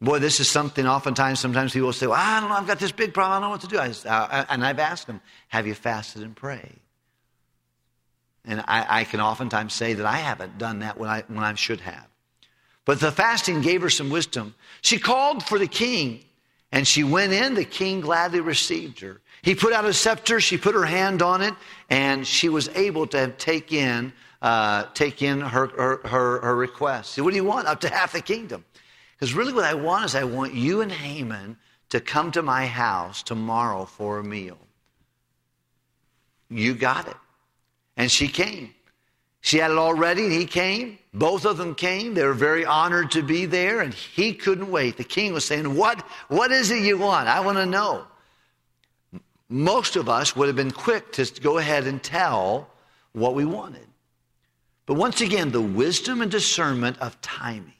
Boy, 0.00 0.18
this 0.18 0.40
is 0.40 0.48
something 0.48 0.86
oftentimes, 0.86 1.40
sometimes 1.40 1.72
people 1.72 1.92
say, 1.92 2.06
well, 2.06 2.20
I 2.20 2.40
don't 2.40 2.50
know, 2.50 2.56
I've 2.56 2.66
got 2.66 2.78
this 2.78 2.92
big 2.92 3.14
problem, 3.14 3.32
I 3.32 3.34
don't 3.36 3.42
know 3.42 3.50
what 3.50 3.60
to 3.62 3.66
do. 3.66 3.78
I, 3.78 4.08
uh, 4.08 4.44
and 4.50 4.64
I've 4.64 4.78
asked 4.78 5.06
them, 5.06 5.22
have 5.48 5.66
you 5.66 5.74
fasted 5.74 6.22
and 6.22 6.36
prayed? 6.36 6.80
And 8.44 8.60
I, 8.60 9.00
I, 9.00 9.04
can 9.04 9.20
oftentimes 9.20 9.72
say 9.72 9.94
that 9.94 10.06
I 10.06 10.18
haven't 10.18 10.58
done 10.58 10.80
that 10.80 10.98
when 10.98 11.08
I, 11.08 11.24
when 11.28 11.42
I 11.42 11.54
should 11.54 11.80
have. 11.80 12.06
But 12.84 13.00
the 13.00 13.10
fasting 13.10 13.62
gave 13.62 13.82
her 13.82 13.90
some 13.90 14.10
wisdom. 14.10 14.54
She 14.82 14.98
called 14.98 15.42
for 15.42 15.58
the 15.58 15.66
king, 15.66 16.24
and 16.70 16.86
she 16.86 17.02
went 17.02 17.32
in. 17.32 17.54
The 17.54 17.64
king 17.64 18.00
gladly 18.00 18.40
received 18.40 19.00
her. 19.00 19.20
He 19.42 19.54
put 19.54 19.72
out 19.72 19.84
a 19.84 19.92
scepter, 19.92 20.40
she 20.40 20.58
put 20.58 20.74
her 20.74 20.84
hand 20.84 21.22
on 21.22 21.40
it, 21.40 21.54
and 21.90 22.26
she 22.26 22.48
was 22.48 22.68
able 22.70 23.06
to 23.08 23.28
take 23.32 23.72
in, 23.72 24.12
uh, 24.42 24.84
take 24.94 25.22
in 25.22 25.40
her, 25.40 25.66
her, 25.68 25.96
her, 26.06 26.40
her 26.40 26.54
request. 26.54 27.20
What 27.20 27.30
do 27.30 27.36
you 27.36 27.44
want? 27.44 27.66
Up 27.66 27.80
to 27.80 27.88
half 27.88 28.12
the 28.12 28.20
kingdom. 28.20 28.64
Because 29.16 29.34
really, 29.34 29.52
what 29.52 29.64
I 29.64 29.74
want 29.74 30.04
is 30.04 30.14
I 30.14 30.24
want 30.24 30.54
you 30.54 30.82
and 30.82 30.92
Haman 30.92 31.56
to 31.88 32.00
come 32.00 32.30
to 32.32 32.42
my 32.42 32.66
house 32.66 33.22
tomorrow 33.22 33.84
for 33.84 34.18
a 34.18 34.24
meal. 34.24 34.58
You 36.50 36.74
got 36.74 37.08
it. 37.08 37.16
And 37.96 38.10
she 38.10 38.28
came. 38.28 38.74
She 39.40 39.58
had 39.58 39.70
it 39.70 39.78
already, 39.78 40.24
and 40.24 40.32
he 40.32 40.44
came. 40.44 40.98
Both 41.14 41.44
of 41.44 41.56
them 41.56 41.74
came. 41.74 42.14
They 42.14 42.24
were 42.24 42.34
very 42.34 42.66
honored 42.66 43.12
to 43.12 43.22
be 43.22 43.46
there, 43.46 43.80
and 43.80 43.94
he 43.94 44.34
couldn't 44.34 44.70
wait. 44.70 44.96
The 44.96 45.04
king 45.04 45.32
was 45.32 45.44
saying, 45.44 45.74
What, 45.74 46.00
what 46.28 46.50
is 46.50 46.70
it 46.70 46.82
you 46.82 46.98
want? 46.98 47.28
I 47.28 47.40
want 47.40 47.56
to 47.56 47.66
know. 47.66 48.06
Most 49.48 49.94
of 49.94 50.08
us 50.08 50.34
would 50.34 50.48
have 50.48 50.56
been 50.56 50.72
quick 50.72 51.12
to 51.12 51.24
go 51.40 51.58
ahead 51.58 51.86
and 51.86 52.02
tell 52.02 52.68
what 53.12 53.34
we 53.34 53.44
wanted. 53.44 53.86
But 54.84 54.94
once 54.94 55.20
again, 55.20 55.52
the 55.52 55.60
wisdom 55.60 56.22
and 56.22 56.30
discernment 56.30 56.98
of 56.98 57.20
timing. 57.22 57.75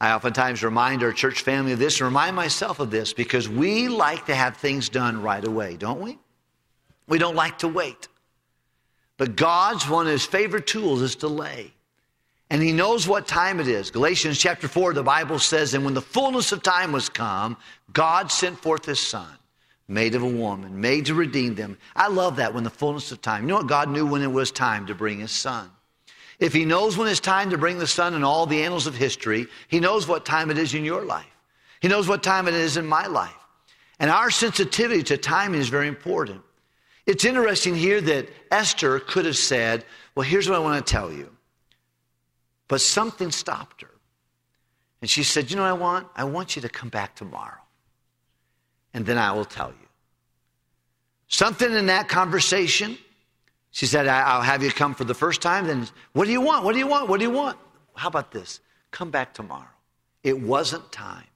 I 0.00 0.12
oftentimes 0.12 0.62
remind 0.62 1.02
our 1.02 1.12
church 1.12 1.42
family 1.42 1.72
of 1.72 1.78
this 1.78 2.00
and 2.00 2.06
remind 2.06 2.36
myself 2.36 2.80
of 2.80 2.90
this 2.90 3.12
because 3.12 3.48
we 3.48 3.88
like 3.88 4.26
to 4.26 4.34
have 4.34 4.56
things 4.56 4.88
done 4.88 5.22
right 5.22 5.44
away, 5.44 5.76
don't 5.76 6.00
we? 6.00 6.18
We 7.06 7.18
don't 7.18 7.36
like 7.36 7.58
to 7.58 7.68
wait. 7.68 8.08
But 9.16 9.36
God's 9.36 9.88
one 9.88 10.06
of 10.06 10.12
his 10.12 10.26
favorite 10.26 10.66
tools 10.66 11.00
is 11.00 11.14
delay. 11.14 11.72
And 12.50 12.62
he 12.62 12.72
knows 12.72 13.08
what 13.08 13.26
time 13.26 13.60
it 13.60 13.68
is. 13.68 13.90
Galatians 13.90 14.38
chapter 14.38 14.68
4, 14.68 14.92
the 14.92 15.02
Bible 15.02 15.38
says, 15.38 15.74
And 15.74 15.84
when 15.84 15.94
the 15.94 16.02
fullness 16.02 16.52
of 16.52 16.62
time 16.62 16.92
was 16.92 17.08
come, 17.08 17.56
God 17.92 18.30
sent 18.30 18.58
forth 18.58 18.84
his 18.84 19.00
son, 19.00 19.38
made 19.88 20.14
of 20.14 20.22
a 20.22 20.28
woman, 20.28 20.80
made 20.80 21.06
to 21.06 21.14
redeem 21.14 21.54
them. 21.54 21.78
I 21.96 22.08
love 22.08 22.36
that 22.36 22.52
when 22.52 22.64
the 22.64 22.70
fullness 22.70 23.12
of 23.12 23.22
time. 23.22 23.42
You 23.42 23.48
know 23.48 23.56
what? 23.56 23.68
God 23.68 23.88
knew 23.88 24.06
when 24.06 24.22
it 24.22 24.30
was 24.30 24.50
time 24.50 24.86
to 24.86 24.94
bring 24.94 25.20
his 25.20 25.30
son. 25.30 25.70
If 26.38 26.52
he 26.52 26.64
knows 26.64 26.96
when 26.96 27.08
it's 27.08 27.20
time 27.20 27.50
to 27.50 27.58
bring 27.58 27.78
the 27.78 27.86
son 27.86 28.14
in 28.14 28.24
all 28.24 28.46
the 28.46 28.62
annals 28.62 28.86
of 28.86 28.96
history, 28.96 29.46
he 29.68 29.80
knows 29.80 30.08
what 30.08 30.24
time 30.24 30.50
it 30.50 30.58
is 30.58 30.74
in 30.74 30.84
your 30.84 31.04
life. 31.04 31.26
He 31.80 31.88
knows 31.88 32.08
what 32.08 32.22
time 32.22 32.48
it 32.48 32.54
is 32.54 32.76
in 32.76 32.86
my 32.86 33.06
life. 33.06 33.34
And 33.98 34.10
our 34.10 34.30
sensitivity 34.30 35.02
to 35.04 35.16
timing 35.16 35.60
is 35.60 35.68
very 35.68 35.86
important. 35.86 36.42
It's 37.06 37.24
interesting 37.24 37.74
here 37.74 38.00
that 38.00 38.28
Esther 38.50 38.98
could 38.98 39.26
have 39.26 39.36
said, 39.36 39.84
Well, 40.14 40.26
here's 40.26 40.48
what 40.48 40.56
I 40.56 40.60
want 40.60 40.84
to 40.84 40.92
tell 40.92 41.12
you. 41.12 41.30
But 42.68 42.80
something 42.80 43.30
stopped 43.30 43.82
her. 43.82 43.90
And 45.00 45.10
she 45.10 45.22
said, 45.22 45.50
You 45.50 45.56
know 45.56 45.62
what 45.62 45.68
I 45.68 45.72
want? 45.74 46.08
I 46.16 46.24
want 46.24 46.56
you 46.56 46.62
to 46.62 46.68
come 46.68 46.88
back 46.88 47.14
tomorrow. 47.14 47.60
And 48.94 49.04
then 49.04 49.18
I 49.18 49.32
will 49.32 49.44
tell 49.44 49.68
you. 49.68 49.88
Something 51.28 51.72
in 51.72 51.86
that 51.86 52.08
conversation, 52.08 52.96
she 53.74 53.86
said, 53.86 54.06
I'll 54.06 54.40
have 54.40 54.62
you 54.62 54.70
come 54.70 54.94
for 54.94 55.02
the 55.02 55.14
first 55.14 55.42
time. 55.42 55.66
Then, 55.66 55.88
what 56.12 56.26
do 56.26 56.30
you 56.30 56.40
want? 56.40 56.64
What 56.64 56.74
do 56.74 56.78
you 56.78 56.86
want? 56.86 57.08
What 57.08 57.18
do 57.18 57.26
you 57.26 57.32
want? 57.32 57.58
How 57.96 58.06
about 58.06 58.30
this? 58.30 58.60
Come 58.92 59.10
back 59.10 59.34
tomorrow. 59.34 59.66
It 60.22 60.40
wasn't 60.40 60.92
time. 60.92 61.26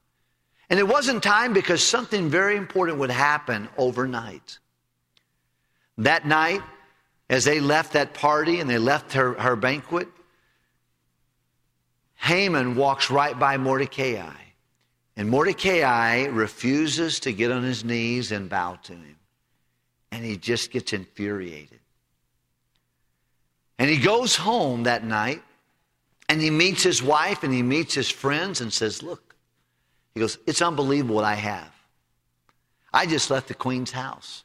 And 0.71 0.79
it 0.79 0.87
wasn't 0.87 1.21
time 1.21 1.53
because 1.53 1.83
something 1.83 2.31
very 2.31 2.57
important 2.57 3.01
would 3.01 3.11
happen 3.11 3.69
overnight. 3.77 4.61
That 5.97 6.29
night, 6.29 6.63
as 7.29 7.45
they 7.45 7.59
left 7.59 7.95
that 7.95 8.15
party 8.15 8.61
and 8.61 8.71
they 8.71 8.79
left 8.79 9.15
her, 9.15 9.35
her 9.35 9.57
banquet, 9.57 10.07
Haman 12.15 12.77
walks 12.77 13.11
right 13.11 13.37
by 13.37 13.57
Mordecai. 13.57 14.31
And 15.17 15.29
Mordecai 15.29 16.27
refuses 16.27 17.19
to 17.19 17.33
get 17.33 17.51
on 17.51 17.65
his 17.65 17.85
knees 17.85 18.31
and 18.31 18.49
bow 18.49 18.79
to 18.85 18.93
him. 18.93 19.17
And 20.13 20.25
he 20.25 20.37
just 20.37 20.71
gets 20.71 20.93
infuriated. 20.93 21.81
And 23.79 23.89
he 23.89 23.99
goes 23.99 24.35
home 24.35 24.85
that 24.85 25.05
night 25.05 25.43
and 26.29 26.41
he 26.41 26.51
meets 26.51 26.83
his 26.83 27.03
wife 27.03 27.43
and 27.43 27.53
he 27.53 27.63
meets 27.63 27.95
his 27.95 28.11
friends 28.11 28.61
and 28.61 28.73
says, 28.73 29.03
Look, 29.03 29.35
he 30.15 30.21
goes, 30.21 30.39
It's 30.47 30.63
unbelievable 30.63 31.17
what 31.17 31.25
I 31.25 31.35
have. 31.35 31.73
I 32.93 33.07
just 33.07 33.31
left 33.31 33.49
the 33.49 33.55
queen's 33.55 33.93
house. 33.93 34.45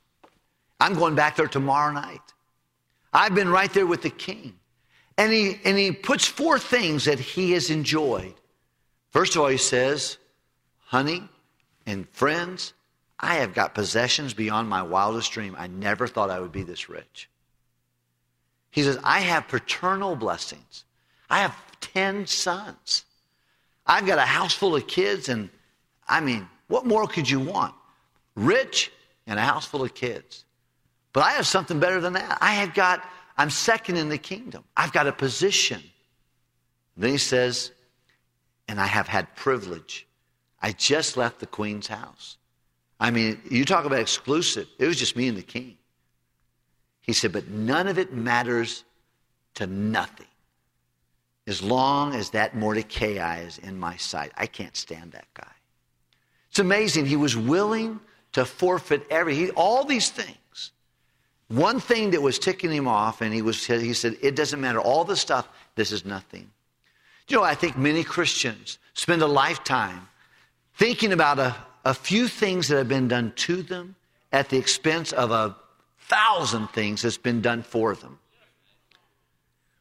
I'm 0.79 0.93
going 0.95 1.15
back 1.15 1.35
there 1.35 1.47
tomorrow 1.47 1.91
night. 1.91 2.21
I've 3.13 3.35
been 3.35 3.49
right 3.49 3.71
there 3.73 3.87
with 3.87 4.01
the 4.01 4.09
king. 4.09 4.59
And 5.17 5.31
he, 5.31 5.59
and 5.63 5.77
he 5.77 5.91
puts 5.91 6.25
four 6.25 6.57
things 6.57 7.05
that 7.05 7.19
he 7.19 7.51
has 7.51 7.69
enjoyed. 7.69 8.33
First 9.11 9.35
of 9.35 9.41
all, 9.41 9.47
he 9.47 9.57
says, 9.57 10.17
Honey 10.85 11.23
and 11.85 12.09
friends, 12.09 12.73
I 13.19 13.35
have 13.35 13.53
got 13.53 13.75
possessions 13.75 14.33
beyond 14.33 14.67
my 14.67 14.81
wildest 14.81 15.31
dream. 15.31 15.55
I 15.57 15.67
never 15.67 16.07
thought 16.07 16.29
I 16.29 16.39
would 16.39 16.51
be 16.51 16.63
this 16.63 16.89
rich. 16.89 17.29
He 18.73 18.81
says, 18.81 18.97
I 19.03 19.19
have 19.19 19.47
paternal 19.47 20.15
blessings. 20.15 20.83
I 21.29 21.41
have 21.41 21.55
10 21.79 22.25
sons. 22.25 23.05
I've 23.85 24.07
got 24.07 24.17
a 24.17 24.23
house 24.23 24.55
full 24.55 24.75
of 24.75 24.87
kids, 24.87 25.29
and 25.29 25.51
I 26.09 26.21
mean, 26.21 26.49
what 26.69 26.83
more 26.83 27.05
could 27.05 27.29
you 27.29 27.39
want? 27.39 27.75
Rich 28.33 28.91
and 29.27 29.37
a 29.37 29.43
house 29.43 29.67
full 29.67 29.83
of 29.83 29.93
kids. 29.93 30.43
But 31.13 31.23
I 31.23 31.33
have 31.33 31.45
something 31.45 31.79
better 31.79 32.01
than 32.01 32.13
that. 32.13 32.39
I 32.41 32.53
have 32.53 32.73
got, 32.73 33.03
I'm 33.37 33.51
second 33.51 33.97
in 33.97 34.09
the 34.09 34.17
kingdom. 34.17 34.63
I've 34.75 34.91
got 34.91 35.05
a 35.05 35.11
position. 35.11 35.83
Then 36.97 37.11
he 37.11 37.19
says, 37.19 37.71
and 38.67 38.81
I 38.81 38.87
have 38.87 39.07
had 39.07 39.35
privilege. 39.35 40.07
I 40.63 40.71
just 40.71 41.15
left 41.15 41.39
the 41.39 41.45
queen's 41.45 41.85
house. 41.85 42.37
I 42.99 43.11
mean, 43.11 43.39
you 43.51 43.65
talk 43.65 43.85
about 43.85 43.99
exclusive. 43.99 44.67
It 44.79 44.87
was 44.87 44.97
just 44.97 45.15
me 45.15 45.27
and 45.27 45.37
the 45.37 45.43
king. 45.43 45.77
He 47.03 47.13
said, 47.13 47.31
but 47.31 47.47
none 47.47 47.87
of 47.87 47.99
it 47.99 48.13
matters 48.13 48.83
to 49.55 49.67
nothing 49.67 50.25
as 51.45 51.61
long 51.61 52.15
as 52.15 52.31
that 52.31 52.55
Mordecai 52.55 53.41
is 53.41 53.59
in 53.59 53.77
my 53.77 53.97
sight. 53.97 54.31
I 54.35 54.47
can't 54.47 54.75
stand 54.75 55.11
that 55.11 55.27
guy. 55.33 55.51
It's 56.49 56.59
amazing. 56.59 57.05
He 57.05 57.15
was 57.15 57.37
willing 57.37 57.99
to 58.31 58.45
forfeit 58.45 59.05
every, 59.11 59.35
he, 59.35 59.51
all 59.51 59.83
these 59.83 60.09
things 60.09 60.37
one 61.53 61.79
thing 61.79 62.11
that 62.11 62.21
was 62.21 62.39
ticking 62.39 62.71
him 62.71 62.87
off, 62.87 63.21
and 63.21 63.33
he, 63.33 63.43
was, 63.43 63.63
he 63.65 63.93
said, 63.93 64.17
It 64.21 64.35
doesn't 64.35 64.59
matter. 64.59 64.79
All 64.79 65.03
the 65.03 65.15
stuff, 65.15 65.47
this 65.75 65.91
is 65.91 66.03
nothing. 66.03 66.49
You 67.27 67.37
know, 67.37 67.43
I 67.43 67.53
think 67.53 67.77
many 67.77 68.03
Christians 68.03 68.79
spend 68.93 69.21
a 69.21 69.27
lifetime 69.27 70.07
thinking 70.75 71.13
about 71.13 71.39
a, 71.39 71.55
a 71.85 71.93
few 71.93 72.27
things 72.27 72.67
that 72.67 72.77
have 72.77 72.87
been 72.87 73.07
done 73.07 73.33
to 73.35 73.61
them 73.61 73.95
at 74.31 74.49
the 74.49 74.57
expense 74.57 75.11
of 75.13 75.31
a 75.31 75.55
thousand 76.07 76.67
things 76.69 77.01
that's 77.01 77.17
been 77.17 77.41
done 77.41 77.63
for 77.63 77.95
them. 77.95 78.19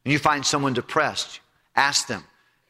When 0.03 0.11
you 0.11 0.19
find 0.19 0.45
someone 0.45 0.73
depressed, 0.73 1.39
ask 1.75 2.07
them, 2.07 2.23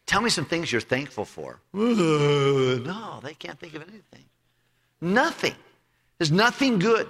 Tell 0.06 0.22
me 0.22 0.30
some 0.30 0.46
things 0.46 0.72
you're 0.72 0.82
thankful 0.82 1.26
for. 1.26 1.60
no, 1.74 3.20
they 3.24 3.34
can't 3.34 3.58
think 3.60 3.74
of 3.74 3.82
anything. 3.84 4.26
Nothing. 5.02 5.56
There's 6.18 6.32
nothing 6.32 6.80
good. 6.80 7.08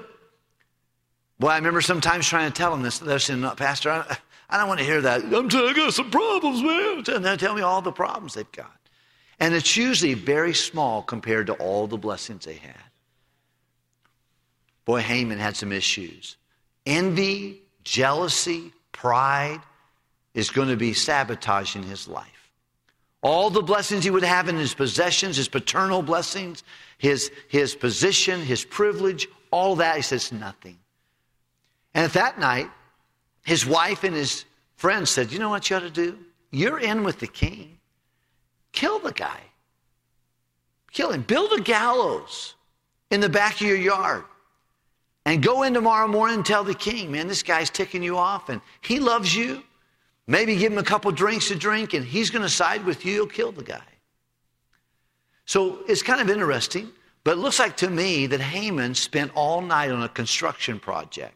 Boy, 1.40 1.50
I 1.50 1.56
remember 1.58 1.82
sometimes 1.82 2.28
trying 2.28 2.52
to 2.52 2.56
tell 2.56 2.72
them 2.72 2.84
this. 2.84 3.02
Saying, 3.26 3.44
Pastor, 3.58 3.90
I, 3.92 4.18
I 4.50 4.58
don't 4.58 4.68
want 4.68 4.80
to 4.80 4.86
hear 4.86 5.02
that. 5.02 5.24
I'm 5.24 5.50
telling 5.50 5.70
I 5.70 5.74
got 5.74 5.94
some 5.94 6.12
problems, 6.12 6.62
man. 6.62 7.04
And 7.16 7.26
they 7.26 7.36
tell 7.38 7.56
me 7.56 7.62
all 7.62 7.82
the 7.82 7.92
problems 7.92 8.36
they've 8.36 8.52
got. 8.52 8.72
And 9.40 9.54
it's 9.54 9.76
usually 9.76 10.14
very 10.14 10.54
small 10.54 11.02
compared 11.02 11.48
to 11.48 11.54
all 11.54 11.88
the 11.88 11.98
blessings 11.98 12.46
they 12.46 12.56
had. 12.56 12.76
Boy, 14.86 15.02
Haman 15.02 15.40
had 15.40 15.56
some 15.56 15.72
issues. 15.72 16.38
Envy, 16.86 17.62
jealousy, 17.84 18.74
pride 18.92 19.62
is 20.34 20.50
going 20.50 20.70
to 20.70 20.76
be 20.76 20.94
sabotaging 20.94 21.84
his 21.84 22.08
life. 22.08 22.28
All 23.22 23.50
the 23.50 23.62
blessings 23.62 24.04
he 24.04 24.10
would 24.10 24.24
have 24.24 24.50
in 24.50 24.58
his 24.58 24.74
possessions, 24.74 25.38
his 25.38 25.48
paternal 25.48 26.02
blessings, 26.02 26.64
his, 26.98 27.32
his 27.48 27.74
position, 27.74 28.42
his 28.42 28.66
privilege, 28.66 29.28
all 29.52 29.78
that, 29.78 29.96
he 29.96 30.02
says 30.02 30.32
nothing. 30.32 30.78
And 31.94 32.06
at 32.06 32.14
that 32.14 32.40
night, 32.40 32.70
his 33.46 33.66
wife 33.66 34.04
and 34.04 34.16
his 34.16 34.44
friends 34.76 35.10
said, 35.10 35.32
You 35.32 35.40
know 35.40 35.50
what 35.50 35.70
you 35.70 35.78
ought 35.78 35.82
to 35.82 35.90
do? 35.90 36.18
You're 36.52 36.80
in 36.80 37.04
with 37.04 37.20
the 37.20 37.28
king. 37.28 37.78
Kill 38.74 39.00
the 39.00 39.14
guy. 39.14 39.40
Kill 40.92 41.12
him. 41.12 41.22
Build 41.22 41.54
a 41.54 41.62
gallows 41.62 42.56
in 43.10 43.22
the 43.22 43.30
back 43.30 43.56
of 43.56 43.62
your 43.62 43.78
yard. 43.78 44.26
And 45.26 45.42
go 45.42 45.64
in 45.64 45.74
tomorrow 45.74 46.08
morning 46.08 46.38
and 46.38 46.46
tell 46.46 46.64
the 46.64 46.74
king, 46.74 47.12
man, 47.12 47.28
this 47.28 47.44
guy's 47.44 47.70
ticking 47.70 48.04
you 48.04 48.18
off 48.18 48.50
and 48.50 48.62
he 48.82 49.00
loves 49.00 49.34
you. 49.34 49.64
Maybe 50.28 50.56
give 50.56 50.72
him 50.72 50.78
a 50.78 50.84
couple 50.84 51.12
drinks 51.12 51.48
to 51.48 51.56
drink 51.56 51.94
and 51.94 52.06
he's 52.06 52.30
going 52.30 52.42
to 52.42 52.50
side 52.50 52.86
with 52.86 53.06
you. 53.06 53.14
You'll 53.14 53.28
kill 53.28 53.52
the 53.52 53.64
guy. 53.64 53.82
So 55.46 55.80
it's 55.88 56.02
kind 56.02 56.22
of 56.22 56.30
interesting, 56.30 56.90
but 57.24 57.32
it 57.32 57.38
looks 57.38 57.60
like 57.60 57.78
to 57.78 57.90
me 57.90 58.28
that 58.28 58.40
Haman 58.42 58.96
spent 58.96 59.32
all 59.36 59.62
night 59.62 59.92
on 59.92 60.04
a 60.04 60.10
construction 60.10 60.80
project, 60.80 61.36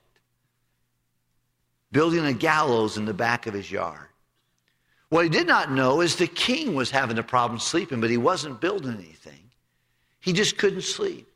building 1.92 2.26
a 2.26 2.34
gallows 2.34 2.98
in 2.98 3.06
the 3.06 3.14
back 3.14 3.48
of 3.48 3.54
his 3.54 3.70
yard. 3.70 4.08
What 5.10 5.24
he 5.24 5.30
did 5.30 5.48
not 5.48 5.72
know 5.72 6.02
is 6.02 6.16
the 6.16 6.28
king 6.28 6.76
was 6.76 6.92
having 6.92 7.18
a 7.18 7.24
problem 7.24 7.60
sleeping, 7.60 8.02
but 8.02 8.10
he 8.10 8.18
wasn't 8.18 8.60
building 8.60 8.94
anything. 8.94 9.52
He 10.20 10.34
just 10.34 10.58
couldn't 10.58 10.82
sleep. 10.82 11.27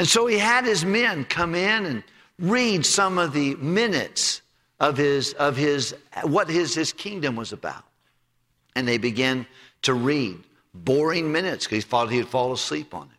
And 0.00 0.08
so 0.08 0.26
he 0.26 0.38
had 0.38 0.64
his 0.64 0.82
men 0.82 1.26
come 1.26 1.54
in 1.54 1.84
and 1.84 2.02
read 2.38 2.86
some 2.86 3.18
of 3.18 3.34
the 3.34 3.54
minutes 3.56 4.40
of 4.80 4.96
his, 4.96 5.34
of 5.34 5.58
his, 5.58 5.94
what 6.22 6.48
his, 6.48 6.74
his 6.74 6.94
kingdom 6.94 7.36
was 7.36 7.52
about. 7.52 7.84
And 8.74 8.88
they 8.88 8.96
began 8.96 9.46
to 9.82 9.92
read 9.92 10.38
boring 10.72 11.30
minutes 11.30 11.66
because 11.66 11.84
he 11.84 11.90
thought 11.90 12.10
he'd 12.10 12.28
fall 12.28 12.54
asleep 12.54 12.94
on 12.94 13.08
it. 13.08 13.18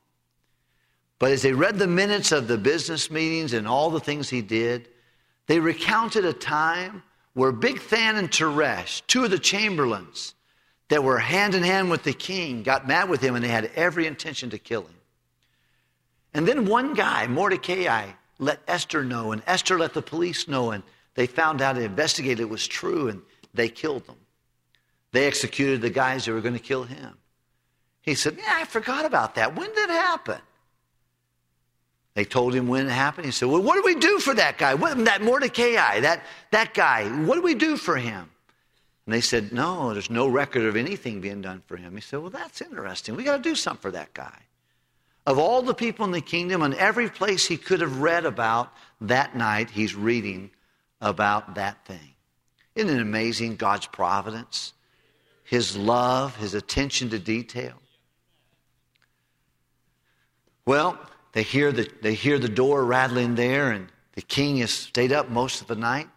But 1.20 1.34
as 1.34 1.44
they 1.44 1.54
read 1.54 1.78
the 1.78 1.86
minutes 1.86 2.32
of 2.32 2.48
the 2.48 2.58
business 2.58 3.12
meetings 3.12 3.54
and 3.54 3.67
all 3.67 3.91
the 3.91 4.00
things 4.00 4.28
he 4.28 4.41
did, 4.41 4.88
they 5.46 5.60
recounted 5.60 6.26
a 6.26 6.34
time 6.34 7.04
where 7.36 7.54
Bigthan 7.54 8.15
and 8.15 8.32
Teresh, 8.32 9.04
two 9.06 9.26
of 9.26 9.30
the 9.30 9.38
chamberlains 9.38 10.34
that 10.89 11.04
were 11.04 11.20
hand 11.20 11.54
in 11.54 11.62
hand 11.62 11.91
with 11.91 12.02
the 12.02 12.13
king, 12.13 12.63
got 12.63 12.88
mad 12.88 13.08
with 13.08 13.22
him 13.22 13.36
and 13.36 13.46
they 13.46 13.50
had 13.50 13.70
every 13.76 14.08
intention 14.08 14.50
to 14.50 14.58
kill 14.58 14.82
him. 14.82 14.96
And 16.34 16.48
then 16.48 16.65
one 16.65 16.94
guy, 16.94 17.28
Mordecai, 17.28 18.12
let 18.39 18.60
Esther 18.67 19.04
know, 19.04 19.32
and 19.32 19.41
Esther 19.46 19.78
let 19.78 19.94
the 19.94 20.02
police 20.02 20.48
know, 20.48 20.72
and 20.72 20.84
they 21.15 21.28
found 21.28 21.62
out 21.62 21.76
and 21.76 21.86
investigated 21.86 22.39
it 22.39 22.50
was 22.50 22.67
true, 22.67 23.10
and 23.10 23.22
they 23.54 23.70
killed 23.70 24.06
them. 24.08 24.15
They 25.12 25.28
executed 25.28 25.82
the 25.82 25.89
guys 25.89 26.26
that 26.26 26.34
were 26.34 26.41
going 26.41 26.54
to 26.56 26.60
kill 26.60 26.84
him. 26.84 27.17
He 28.02 28.15
said, 28.15 28.38
Yeah, 28.38 28.54
I 28.54 28.65
forgot 28.65 29.06
about 29.06 29.36
that. 29.36 29.56
When 29.56 29.67
did 29.74 29.89
it 29.89 29.94
happen? 29.94 30.39
They 32.13 32.26
told 32.26 32.54
him 32.54 32.67
when 32.67 32.88
it 32.88 32.91
happened. 32.91 33.26
He 33.26 33.32
said, 33.32 33.50
Well, 33.50 33.62
what 33.62 33.76
do 33.76 33.84
we 33.86 34.00
do 34.00 34.20
for 34.20 34.34
that 34.34 34.58
guy? 34.58 34.74
What, 34.74 35.06
that 35.06 35.22
Mordecai, 35.22 36.00
that, 36.00 36.24
that 36.52 36.74
guy, 36.74 37.08
what 37.26 37.36
do 37.36 37.41
we 37.41 37.56
do 37.56 37.78
for 37.78 37.98
him? 37.98 38.30
And 39.06 39.13
they 39.13 39.22
said, 39.22 39.52
No, 39.52 39.94
there's 39.94 40.10
no 40.10 40.28
record 40.28 40.63
of 40.63 40.76
anything 40.76 41.22
being 41.22 41.41
done 41.41 41.62
for 41.67 41.78
him. 41.78 41.94
He 41.96 42.02
said, 42.02 42.20
Well, 42.20 42.30
that's 42.30 42.62
interesting. 42.62 43.15
We 43.15 43.24
got 43.24 43.38
to 43.38 43.44
do 43.44 43.56
something 43.56 43.82
for 43.82 43.91
that 43.91 44.13
guy. 44.13 44.39
Of 45.32 45.39
all 45.39 45.62
the 45.62 45.74
people 45.74 46.04
in 46.04 46.12
the 46.12 46.20
kingdom, 46.20 46.62
and 46.62 46.74
every 46.74 47.10
place 47.10 47.48
he 47.48 47.56
could 47.56 47.80
have 47.80 48.00
read 48.00 48.26
about 48.26 48.74
that 49.00 49.34
night, 49.34 49.70
he's 49.70 49.96
reading 49.96 50.52
about 51.00 51.56
that 51.56 51.86
thing. 51.86 52.15
Isn't 52.76 52.94
it 52.94 53.02
amazing 53.02 53.56
God's 53.56 53.88
providence? 53.88 54.74
His 55.46 55.78
love, 55.78 56.36
his 56.36 56.54
attention 56.54 57.12
to 57.12 57.17
detail. 57.17 57.76
Well, 60.65 61.00
they 61.32 61.44
hear 61.44 61.72
the, 61.72 61.89
they 62.02 62.13
hear 62.13 62.38
the 62.38 62.50
door 62.50 62.84
rattling 62.84 63.36
there, 63.36 63.72
and 63.72 63.88
the 64.15 64.22
king 64.22 64.58
has 64.58 64.72
stayed 64.72 65.13
up 65.13 65.30
most 65.30 65.62
of 65.62 65.67
the 65.67 65.78
night. 65.78 66.10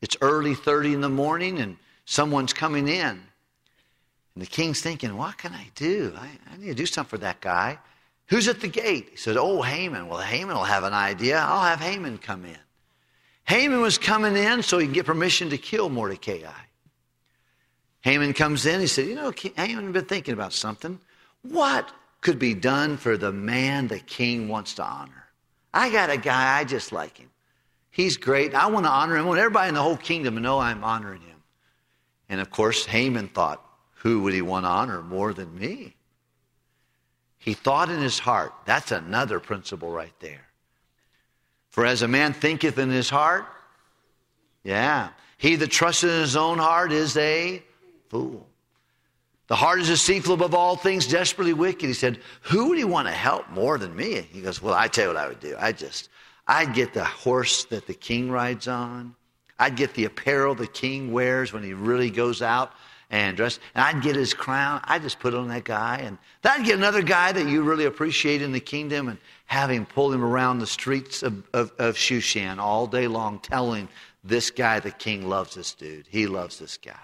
It's 0.00 0.16
early 0.22 0.54
30 0.54 0.94
in 0.94 1.00
the 1.02 1.10
morning, 1.10 1.58
and 1.58 1.76
someone's 2.06 2.54
coming 2.54 2.88
in. 2.88 3.20
And 4.34 4.42
the 4.42 4.46
king's 4.46 4.80
thinking, 4.80 5.18
What 5.18 5.36
can 5.36 5.52
I 5.52 5.66
do? 5.74 6.14
I, 6.16 6.30
I 6.50 6.56
need 6.56 6.68
to 6.68 6.74
do 6.74 6.86
something 6.86 7.10
for 7.10 7.18
that 7.18 7.42
guy. 7.42 7.78
Who's 8.26 8.48
at 8.48 8.60
the 8.60 8.68
gate? 8.68 9.08
He 9.10 9.16
said, 9.16 9.36
Oh, 9.36 9.62
Haman. 9.62 10.08
Well, 10.08 10.20
Haman 10.20 10.54
will 10.54 10.64
have 10.64 10.84
an 10.84 10.94
idea. 10.94 11.38
I'll 11.38 11.64
have 11.64 11.80
Haman 11.80 12.18
come 12.18 12.44
in. 12.44 12.58
Haman 13.44 13.80
was 13.80 13.98
coming 13.98 14.36
in 14.36 14.62
so 14.62 14.78
he 14.78 14.86
can 14.86 14.94
get 14.94 15.06
permission 15.06 15.50
to 15.50 15.58
kill 15.58 15.90
Mordecai. 15.90 16.50
Haman 18.00 18.32
comes 18.32 18.66
in. 18.66 18.80
He 18.80 18.86
said, 18.86 19.06
You 19.06 19.14
know, 19.14 19.32
Haman, 19.56 19.86
I've 19.86 19.92
been 19.92 20.04
thinking 20.06 20.34
about 20.34 20.52
something. 20.52 20.98
What 21.42 21.92
could 22.22 22.38
be 22.38 22.54
done 22.54 22.96
for 22.96 23.18
the 23.18 23.32
man 23.32 23.88
the 23.88 23.98
king 23.98 24.48
wants 24.48 24.74
to 24.74 24.84
honor? 24.84 25.28
I 25.74 25.90
got 25.90 26.08
a 26.08 26.16
guy, 26.16 26.58
I 26.58 26.64
just 26.64 26.92
like 26.92 27.18
him. 27.18 27.30
He's 27.90 28.16
great. 28.16 28.54
I 28.54 28.66
want 28.66 28.86
to 28.86 28.90
honor 28.90 29.16
him. 29.16 29.24
I 29.24 29.28
want 29.28 29.40
everybody 29.40 29.68
in 29.68 29.74
the 29.74 29.82
whole 29.82 29.96
kingdom 29.96 30.34
to 30.34 30.40
know 30.40 30.58
I'm 30.58 30.82
honoring 30.82 31.20
him. 31.20 31.42
And 32.28 32.40
of 32.40 32.50
course, 32.50 32.86
Haman 32.86 33.28
thought, 33.28 33.64
Who 33.96 34.22
would 34.22 34.32
he 34.32 34.42
want 34.42 34.64
to 34.64 34.70
honor 34.70 35.02
more 35.02 35.34
than 35.34 35.58
me? 35.58 35.96
He 37.44 37.52
thought 37.52 37.90
in 37.90 38.00
his 38.00 38.18
heart. 38.18 38.54
That's 38.64 38.90
another 38.90 39.38
principle 39.38 39.90
right 39.90 40.14
there. 40.20 40.46
For 41.68 41.84
as 41.84 42.00
a 42.00 42.08
man 42.08 42.32
thinketh 42.32 42.78
in 42.78 42.88
his 42.88 43.10
heart, 43.10 43.44
yeah, 44.62 45.10
he 45.36 45.54
that 45.56 45.70
trusteth 45.70 46.10
in 46.10 46.20
his 46.22 46.36
own 46.36 46.56
heart 46.56 46.90
is 46.90 47.18
a 47.18 47.62
fool. 48.08 48.46
The 49.48 49.56
heart 49.56 49.80
is 49.80 49.88
deceitful 49.88 50.32
above 50.32 50.54
all 50.54 50.74
things, 50.74 51.06
desperately 51.06 51.52
wicked. 51.52 51.86
He 51.86 51.92
said, 51.92 52.18
Who 52.40 52.70
would 52.70 52.78
he 52.78 52.84
want 52.84 53.08
to 53.08 53.12
help 53.12 53.50
more 53.50 53.76
than 53.76 53.94
me? 53.94 54.22
He 54.32 54.40
goes, 54.40 54.62
Well, 54.62 54.72
I 54.72 54.88
tell 54.88 55.04
you 55.04 55.08
what 55.10 55.18
I 55.18 55.28
would 55.28 55.40
do. 55.40 55.54
I 55.58 55.72
just, 55.72 56.08
I'd 56.46 56.72
get 56.72 56.94
the 56.94 57.04
horse 57.04 57.64
that 57.66 57.86
the 57.86 57.92
king 57.92 58.30
rides 58.30 58.68
on. 58.68 59.14
I'd 59.58 59.76
get 59.76 59.92
the 59.92 60.06
apparel 60.06 60.54
the 60.54 60.66
king 60.66 61.12
wears 61.12 61.52
when 61.52 61.62
he 61.62 61.74
really 61.74 62.08
goes 62.08 62.40
out 62.40 62.72
and. 63.14 63.38
And 63.38 63.58
I'd 63.76 64.02
get 64.02 64.16
his 64.16 64.34
crown. 64.34 64.80
I'd 64.84 65.02
just 65.02 65.20
put 65.20 65.34
on 65.34 65.48
that 65.48 65.62
guy. 65.62 65.98
And 65.98 66.18
then 66.42 66.52
I'd 66.52 66.66
get 66.66 66.76
another 66.76 67.02
guy 67.02 67.30
that 67.30 67.46
you 67.46 67.62
really 67.62 67.84
appreciate 67.84 68.42
in 68.42 68.50
the 68.50 68.60
kingdom 68.60 69.08
and 69.08 69.18
have 69.46 69.70
him 69.70 69.86
pull 69.86 70.12
him 70.12 70.24
around 70.24 70.58
the 70.58 70.66
streets 70.66 71.22
of, 71.22 71.44
of, 71.52 71.72
of 71.78 71.94
Shushan 71.94 72.58
all 72.58 72.88
day 72.88 73.06
long, 73.06 73.38
telling 73.38 73.88
this 74.24 74.50
guy, 74.50 74.80
the 74.80 74.90
king, 74.90 75.28
loves 75.28 75.54
this 75.54 75.74
dude. 75.74 76.06
He 76.10 76.26
loves 76.26 76.58
this 76.58 76.76
guy. 76.76 76.98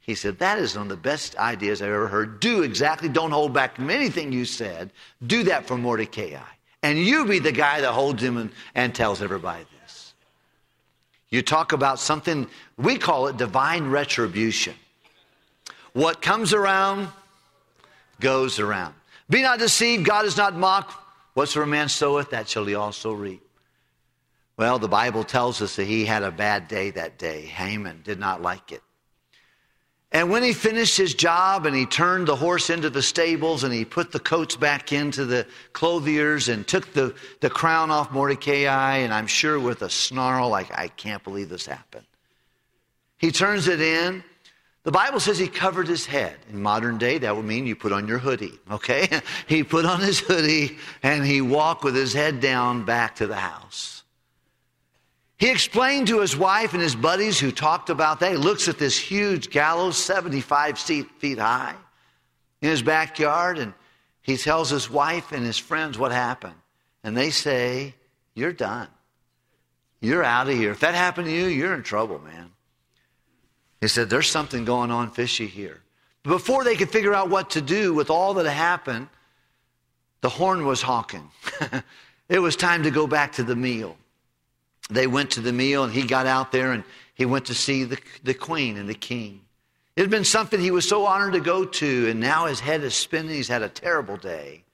He 0.00 0.16
said, 0.16 0.40
That 0.40 0.58
is 0.58 0.76
one 0.76 0.86
of 0.86 0.88
the 0.88 0.96
best 0.96 1.36
ideas 1.36 1.80
I've 1.80 1.88
ever 1.88 2.08
heard. 2.08 2.40
Do 2.40 2.62
exactly, 2.62 3.08
don't 3.08 3.30
hold 3.30 3.52
back 3.52 3.76
from 3.76 3.90
anything 3.90 4.32
you 4.32 4.44
said. 4.44 4.90
Do 5.24 5.44
that 5.44 5.66
for 5.66 5.78
Mordecai. 5.78 6.40
And 6.82 6.98
you 6.98 7.26
be 7.26 7.38
the 7.38 7.52
guy 7.52 7.80
that 7.80 7.92
holds 7.92 8.22
him 8.22 8.36
and, 8.36 8.50
and 8.74 8.94
tells 8.94 9.22
everybody 9.22 9.64
you 11.34 11.42
talk 11.42 11.72
about 11.72 11.98
something, 11.98 12.46
we 12.78 12.96
call 12.96 13.26
it 13.26 13.36
divine 13.36 13.90
retribution. 13.90 14.74
What 15.92 16.22
comes 16.22 16.52
around 16.52 17.08
goes 18.20 18.60
around. 18.60 18.94
Be 19.28 19.42
not 19.42 19.58
deceived, 19.58 20.04
God 20.04 20.26
is 20.26 20.36
not 20.36 20.54
mocked. 20.54 20.94
Whatsoever 21.34 21.66
man 21.66 21.88
soweth, 21.88 22.30
that 22.30 22.48
shall 22.48 22.64
he 22.64 22.76
also 22.76 23.12
reap. 23.12 23.42
Well, 24.56 24.78
the 24.78 24.86
Bible 24.86 25.24
tells 25.24 25.60
us 25.60 25.74
that 25.74 25.86
he 25.86 26.04
had 26.04 26.22
a 26.22 26.30
bad 26.30 26.68
day 26.68 26.90
that 26.90 27.18
day. 27.18 27.40
Haman 27.40 28.02
did 28.04 28.20
not 28.20 28.40
like 28.40 28.70
it. 28.70 28.83
And 30.14 30.30
when 30.30 30.44
he 30.44 30.52
finished 30.52 30.96
his 30.96 31.12
job 31.12 31.66
and 31.66 31.74
he 31.74 31.86
turned 31.86 32.28
the 32.28 32.36
horse 32.36 32.70
into 32.70 32.88
the 32.88 33.02
stables 33.02 33.64
and 33.64 33.74
he 33.74 33.84
put 33.84 34.12
the 34.12 34.20
coats 34.20 34.54
back 34.54 34.92
into 34.92 35.24
the 35.24 35.44
clothiers 35.72 36.48
and 36.48 36.64
took 36.64 36.92
the, 36.92 37.16
the 37.40 37.50
crown 37.50 37.90
off 37.90 38.12
Mordecai, 38.12 38.98
and 38.98 39.12
I'm 39.12 39.26
sure 39.26 39.58
with 39.58 39.82
a 39.82 39.90
snarl, 39.90 40.50
like, 40.50 40.70
I 40.72 40.86
can't 40.86 41.22
believe 41.24 41.48
this 41.48 41.66
happened. 41.66 42.06
He 43.18 43.32
turns 43.32 43.66
it 43.66 43.80
in. 43.80 44.22
The 44.84 44.92
Bible 44.92 45.18
says 45.18 45.36
he 45.36 45.48
covered 45.48 45.88
his 45.88 46.06
head. 46.06 46.36
In 46.48 46.62
modern 46.62 46.96
day, 46.96 47.18
that 47.18 47.34
would 47.34 47.44
mean 47.44 47.66
you 47.66 47.74
put 47.74 47.90
on 47.90 48.06
your 48.06 48.18
hoodie, 48.18 48.56
okay? 48.70 49.08
he 49.48 49.64
put 49.64 49.84
on 49.84 49.98
his 49.98 50.20
hoodie 50.20 50.76
and 51.02 51.24
he 51.24 51.40
walked 51.40 51.82
with 51.82 51.96
his 51.96 52.12
head 52.12 52.40
down 52.40 52.84
back 52.84 53.16
to 53.16 53.26
the 53.26 53.34
house. 53.34 53.93
He 55.36 55.50
explained 55.50 56.06
to 56.08 56.20
his 56.20 56.36
wife 56.36 56.74
and 56.74 56.82
his 56.82 56.94
buddies 56.94 57.40
who 57.40 57.50
talked 57.50 57.90
about 57.90 58.20
that. 58.20 58.32
He 58.32 58.36
looks 58.36 58.68
at 58.68 58.78
this 58.78 58.96
huge 58.96 59.50
gallows, 59.50 59.96
75 59.96 60.78
feet 60.78 61.38
high, 61.38 61.74
in 62.62 62.68
his 62.68 62.82
backyard, 62.82 63.58
and 63.58 63.74
he 64.22 64.36
tells 64.36 64.70
his 64.70 64.88
wife 64.88 65.32
and 65.32 65.44
his 65.44 65.58
friends 65.58 65.98
what 65.98 66.12
happened. 66.12 66.54
And 67.02 67.16
they 67.16 67.30
say, 67.30 67.94
You're 68.34 68.52
done. 68.52 68.88
You're 70.00 70.24
out 70.24 70.48
of 70.48 70.54
here. 70.54 70.70
If 70.70 70.80
that 70.80 70.94
happened 70.94 71.26
to 71.26 71.32
you, 71.32 71.46
you're 71.46 71.74
in 71.74 71.82
trouble, 71.82 72.20
man. 72.20 72.50
He 73.80 73.88
said, 73.88 74.08
There's 74.08 74.30
something 74.30 74.64
going 74.64 74.90
on 74.90 75.10
fishy 75.10 75.46
here. 75.46 75.82
Before 76.22 76.64
they 76.64 76.76
could 76.76 76.90
figure 76.90 77.12
out 77.12 77.28
what 77.28 77.50
to 77.50 77.60
do 77.60 77.92
with 77.92 78.08
all 78.08 78.34
that 78.34 78.46
happened, 78.46 79.08
the 80.22 80.30
horn 80.30 80.64
was 80.64 80.80
honking. 80.80 81.30
it 82.30 82.38
was 82.38 82.56
time 82.56 82.84
to 82.84 82.90
go 82.90 83.06
back 83.06 83.32
to 83.32 83.42
the 83.42 83.56
meal 83.56 83.96
they 84.90 85.06
went 85.06 85.30
to 85.32 85.40
the 85.40 85.52
meal 85.52 85.84
and 85.84 85.92
he 85.92 86.06
got 86.06 86.26
out 86.26 86.52
there 86.52 86.72
and 86.72 86.84
he 87.14 87.24
went 87.24 87.46
to 87.46 87.54
see 87.54 87.84
the, 87.84 87.98
the 88.22 88.34
queen 88.34 88.76
and 88.76 88.88
the 88.88 88.94
king. 88.94 89.40
It 89.96 90.00
had 90.00 90.10
been 90.10 90.24
something 90.24 90.60
he 90.60 90.72
was 90.72 90.88
so 90.88 91.06
honored 91.06 91.34
to 91.34 91.40
go 91.40 91.64
to, 91.64 92.08
and 92.10 92.18
now 92.18 92.46
his 92.46 92.58
head 92.58 92.82
is 92.82 92.94
spinning. 92.94 93.34
He's 93.34 93.46
had 93.46 93.62
a 93.62 93.68
terrible 93.68 94.16
day. 94.16 94.64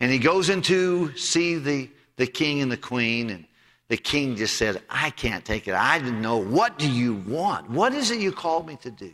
And 0.00 0.10
he 0.10 0.18
goes 0.18 0.48
in 0.48 0.62
to 0.62 1.16
see 1.16 1.56
the, 1.56 1.88
the 2.16 2.26
king 2.26 2.60
and 2.60 2.70
the 2.70 2.76
queen, 2.76 3.30
and 3.30 3.44
The 3.88 3.98
king 3.98 4.36
just 4.36 4.56
said, 4.56 4.82
I 4.88 5.10
can't 5.10 5.44
take 5.44 5.68
it. 5.68 5.74
I 5.74 5.98
didn't 5.98 6.22
know. 6.22 6.38
What 6.38 6.78
do 6.78 6.90
you 6.90 7.14
want? 7.14 7.70
What 7.70 7.94
is 7.94 8.10
it 8.10 8.20
you 8.20 8.32
called 8.32 8.66
me 8.66 8.76
to 8.82 8.90
do? 8.90 9.12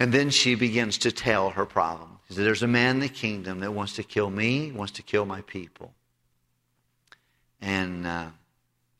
And 0.00 0.12
then 0.12 0.30
she 0.30 0.56
begins 0.56 0.98
to 0.98 1.12
tell 1.12 1.50
her 1.50 1.66
problem. 1.66 2.18
She 2.26 2.34
said, 2.34 2.44
There's 2.44 2.62
a 2.62 2.66
man 2.66 2.96
in 2.96 3.00
the 3.00 3.08
kingdom 3.08 3.60
that 3.60 3.72
wants 3.72 3.92
to 3.96 4.02
kill 4.02 4.30
me, 4.30 4.72
wants 4.72 4.94
to 4.94 5.02
kill 5.02 5.26
my 5.26 5.42
people. 5.42 5.92
And 7.62 8.06
uh, 8.06 8.26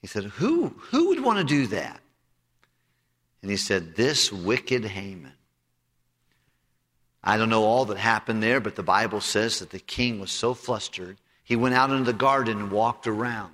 he 0.01 0.07
said, 0.07 0.25
who, 0.25 0.69
who 0.69 1.09
would 1.09 1.23
want 1.23 1.39
to 1.39 1.45
do 1.45 1.67
that? 1.67 2.01
And 3.43 3.51
he 3.51 3.57
said, 3.57 3.97
This 3.97 4.33
wicked 4.33 4.85
Haman. 4.85 5.33
I 7.25 7.37
don't 7.37 7.51
know 7.51 7.65
all 7.65 7.85
that 7.87 7.99
happened 7.99 8.43
there, 8.43 8.61
but 8.61 8.77
the 8.77 8.83
Bible 8.83 9.21
says 9.21 9.59
that 9.59 9.71
the 9.71 9.79
king 9.79 10.19
was 10.21 10.31
so 10.31 10.55
flustered, 10.55 11.19
he 11.45 11.57
went 11.57 11.75
out 11.75 11.91
into 11.91 12.05
the 12.05 12.13
garden 12.13 12.59
and 12.59 12.71
walked 12.71 13.07
around. 13.07 13.53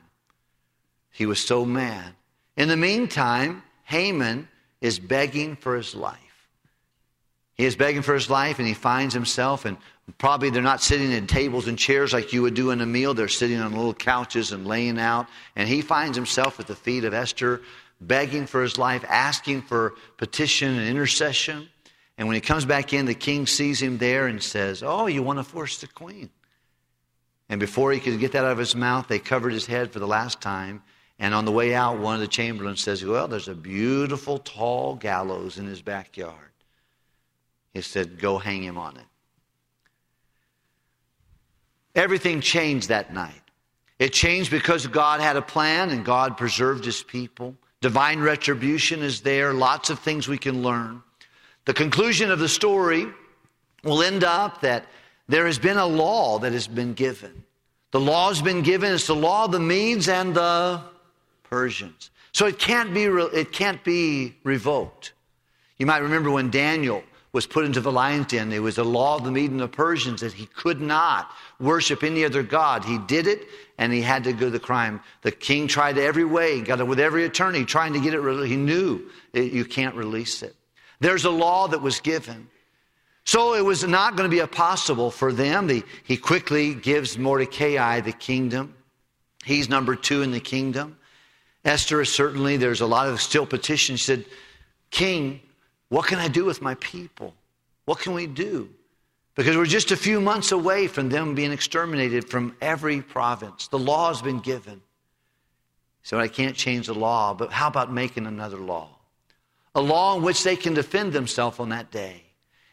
He 1.10 1.26
was 1.26 1.40
so 1.40 1.64
mad. 1.64 2.12
In 2.56 2.68
the 2.68 2.76
meantime, 2.76 3.62
Haman 3.84 4.48
is 4.80 4.98
begging 4.98 5.56
for 5.56 5.74
his 5.74 5.94
life. 5.94 6.16
He 7.54 7.64
is 7.64 7.76
begging 7.76 8.02
for 8.02 8.14
his 8.14 8.30
life, 8.30 8.58
and 8.58 8.68
he 8.68 8.74
finds 8.74 9.14
himself, 9.14 9.64
and 9.64 9.78
probably 10.16 10.48
they're 10.48 10.62
not 10.62 10.82
sitting 10.82 11.12
at 11.12 11.28
tables 11.28 11.68
and 11.68 11.78
chairs 11.78 12.12
like 12.12 12.32
you 12.32 12.42
would 12.42 12.54
do 12.54 12.70
in 12.70 12.80
a 12.80 12.86
meal. 12.86 13.12
They're 13.12 13.28
sitting 13.28 13.58
on 13.58 13.72
little 13.72 13.92
couches 13.92 14.52
and 14.52 14.66
laying 14.66 14.98
out. 14.98 15.26
And 15.54 15.68
he 15.68 15.82
finds 15.82 16.16
himself 16.16 16.58
at 16.58 16.66
the 16.66 16.74
feet 16.74 17.04
of 17.04 17.12
Esther, 17.12 17.60
begging 18.00 18.46
for 18.46 18.62
his 18.62 18.78
life, 18.78 19.04
asking 19.06 19.62
for 19.62 19.94
petition 20.16 20.78
and 20.78 20.88
intercession. 20.88 21.68
And 22.16 22.26
when 22.26 22.34
he 22.34 22.40
comes 22.40 22.64
back 22.64 22.92
in, 22.92 23.04
the 23.06 23.14
king 23.14 23.46
sees 23.46 23.82
him 23.82 23.98
there 23.98 24.26
and 24.26 24.42
says, 24.42 24.82
Oh, 24.82 25.06
you 25.06 25.22
want 25.22 25.38
to 25.38 25.44
force 25.44 25.78
the 25.78 25.86
queen. 25.86 26.30
And 27.48 27.60
before 27.60 27.92
he 27.92 28.00
could 28.00 28.18
get 28.18 28.32
that 28.32 28.44
out 28.44 28.52
of 28.52 28.58
his 28.58 28.74
mouth, 28.74 29.08
they 29.08 29.18
covered 29.18 29.52
his 29.52 29.66
head 29.66 29.92
for 29.92 29.98
the 29.98 30.06
last 30.06 30.40
time. 30.40 30.82
And 31.18 31.34
on 31.34 31.44
the 31.44 31.52
way 31.52 31.74
out, 31.74 31.98
one 31.98 32.14
of 32.14 32.20
the 32.20 32.28
chamberlains 32.28 32.80
says, 32.80 33.04
Well, 33.04 33.28
there's 33.28 33.48
a 33.48 33.54
beautiful 33.54 34.38
tall 34.38 34.94
gallows 34.96 35.58
in 35.58 35.66
his 35.66 35.82
backyard. 35.82 36.34
He 37.72 37.82
said, 37.82 38.18
Go 38.18 38.38
hang 38.38 38.62
him 38.62 38.78
on 38.78 38.96
it. 38.96 39.04
Everything 41.98 42.40
changed 42.40 42.90
that 42.90 43.12
night. 43.12 43.42
It 43.98 44.12
changed 44.12 44.52
because 44.52 44.86
God 44.86 45.20
had 45.20 45.34
a 45.34 45.42
plan 45.42 45.90
and 45.90 46.04
God 46.04 46.36
preserved 46.36 46.84
his 46.84 47.02
people. 47.02 47.56
Divine 47.80 48.20
retribution 48.20 49.02
is 49.02 49.20
there, 49.20 49.52
lots 49.52 49.90
of 49.90 49.98
things 49.98 50.28
we 50.28 50.38
can 50.38 50.62
learn. 50.62 51.02
The 51.64 51.74
conclusion 51.74 52.30
of 52.30 52.38
the 52.38 52.48
story 52.48 53.08
will 53.82 54.04
end 54.04 54.22
up 54.22 54.60
that 54.60 54.86
there 55.26 55.44
has 55.46 55.58
been 55.58 55.76
a 55.76 55.86
law 55.86 56.38
that 56.38 56.52
has 56.52 56.68
been 56.68 56.94
given. 56.94 57.42
The 57.90 58.00
law 58.00 58.28
has 58.28 58.42
been 58.42 58.62
given. 58.62 58.94
It's 58.94 59.08
the 59.08 59.16
law 59.16 59.46
of 59.46 59.50
the 59.50 59.58
Medes 59.58 60.08
and 60.08 60.36
the 60.36 60.80
Persians. 61.42 62.10
So 62.30 62.46
it 62.46 62.60
can't 62.60 62.94
be, 62.94 63.06
it 63.06 63.50
can't 63.50 63.82
be 63.82 64.36
revoked. 64.44 65.14
You 65.78 65.86
might 65.86 66.02
remember 66.02 66.30
when 66.30 66.50
Daniel 66.50 67.02
was 67.32 67.44
put 67.44 67.64
into 67.64 67.80
the 67.80 67.92
lion's 67.92 68.26
den, 68.26 68.50
there 68.50 68.62
was 68.62 68.78
a 68.78 68.84
law 68.84 69.16
of 69.16 69.24
the 69.24 69.32
Medes 69.32 69.50
and 69.50 69.60
the 69.60 69.66
Persians 69.66 70.20
that 70.20 70.32
he 70.32 70.46
could 70.46 70.80
not 70.80 71.32
worship 71.60 72.02
any 72.02 72.24
other 72.24 72.42
God. 72.42 72.84
He 72.84 72.98
did 72.98 73.26
it 73.26 73.46
and 73.78 73.92
he 73.92 74.00
had 74.00 74.24
to 74.24 74.32
go 74.32 74.46
to 74.46 74.50
the 74.50 74.58
crime. 74.58 75.00
The 75.22 75.30
king 75.30 75.66
tried 75.68 75.98
every 75.98 76.24
way, 76.24 76.60
got 76.60 76.80
it 76.80 76.86
with 76.86 77.00
every 77.00 77.24
attorney, 77.24 77.64
trying 77.64 77.92
to 77.92 78.00
get 78.00 78.14
it. 78.14 78.46
He 78.46 78.56
knew 78.56 79.10
it, 79.32 79.52
you 79.52 79.64
can't 79.64 79.94
release 79.94 80.42
it. 80.42 80.54
There's 81.00 81.24
a 81.24 81.30
law 81.30 81.68
that 81.68 81.80
was 81.80 82.00
given. 82.00 82.48
So 83.24 83.54
it 83.54 83.64
was 83.64 83.84
not 83.84 84.16
going 84.16 84.30
to 84.30 84.34
be 84.34 84.44
possible 84.46 85.10
for 85.10 85.32
them. 85.32 85.66
The, 85.66 85.84
he 86.04 86.16
quickly 86.16 86.74
gives 86.74 87.18
Mordecai 87.18 88.00
the 88.00 88.12
kingdom. 88.12 88.74
He's 89.44 89.68
number 89.68 89.96
two 89.96 90.22
in 90.22 90.30
the 90.30 90.40
kingdom. 90.40 90.96
Esther 91.64 92.00
is 92.00 92.12
certainly, 92.12 92.56
there's 92.56 92.80
a 92.80 92.86
lot 92.86 93.08
of 93.08 93.20
still 93.20 93.46
petitions. 93.46 94.00
She 94.00 94.06
said, 94.06 94.24
King, 94.90 95.40
what 95.88 96.06
can 96.06 96.18
I 96.18 96.28
do 96.28 96.44
with 96.44 96.62
my 96.62 96.74
people? 96.76 97.34
What 97.84 97.98
can 97.98 98.14
we 98.14 98.26
do? 98.26 98.70
Because 99.38 99.56
we're 99.56 99.64
just 99.64 99.90
a 99.92 99.96
few 99.96 100.20
months 100.20 100.52
away 100.52 100.86
from 100.86 101.08
them 101.08 101.34
being 101.34 101.52
exterminated 101.52 102.28
from 102.28 102.54
every 102.60 103.00
province. 103.00 103.68
The 103.68 103.78
law 103.78 104.08
has 104.08 104.20
been 104.20 104.40
given. 104.40 104.82
So 106.02 106.20
I 106.20 106.28
can't 106.28 106.54
change 106.54 106.88
the 106.88 106.94
law, 106.94 107.32
but 107.32 107.52
how 107.52 107.68
about 107.68 107.90
making 107.90 108.26
another 108.26 108.58
law? 108.58 108.98
a 109.74 109.80
law 109.80 110.16
in 110.16 110.22
which 110.24 110.42
they 110.42 110.56
can 110.56 110.74
defend 110.74 111.12
themselves 111.12 111.60
on 111.60 111.68
that 111.68 111.90
day. 111.92 112.24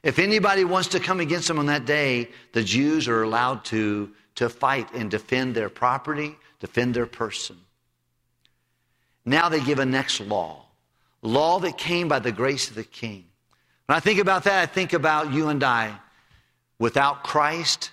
If 0.02 0.18
anybody 0.18 0.64
wants 0.64 0.90
to 0.90 1.00
come 1.00 1.20
against 1.20 1.48
them 1.48 1.60
on 1.60 1.68
that 1.68 1.86
day, 1.86 2.30
the 2.54 2.64
Jews 2.64 3.08
are 3.08 3.22
allowed 3.22 3.64
to, 3.66 4.12
to 4.36 4.50
fight 4.50 4.92
and 4.94 5.10
defend 5.10 5.56
their 5.56 5.70
property, 5.70 6.36
defend 6.60 6.96
their 6.96 7.06
person. 7.06 7.58
Now 9.24 9.50
they 9.50 9.62
give 9.62 9.78
a 9.78 9.86
next 9.86 10.20
law, 10.20 10.66
law 11.22 11.60
that 11.60 11.78
came 11.78 12.08
by 12.08 12.20
the 12.20 12.32
grace 12.32 12.70
of 12.70 12.76
the 12.76 12.84
king. 12.84 13.26
When 13.86 13.96
I 13.96 14.00
think 14.00 14.20
about 14.20 14.44
that, 14.46 14.64
I 14.64 14.66
think 14.66 14.94
about 14.94 15.32
you 15.32 15.50
and 15.50 15.64
I. 15.64 15.96
Without 16.80 17.24
Christ, 17.24 17.92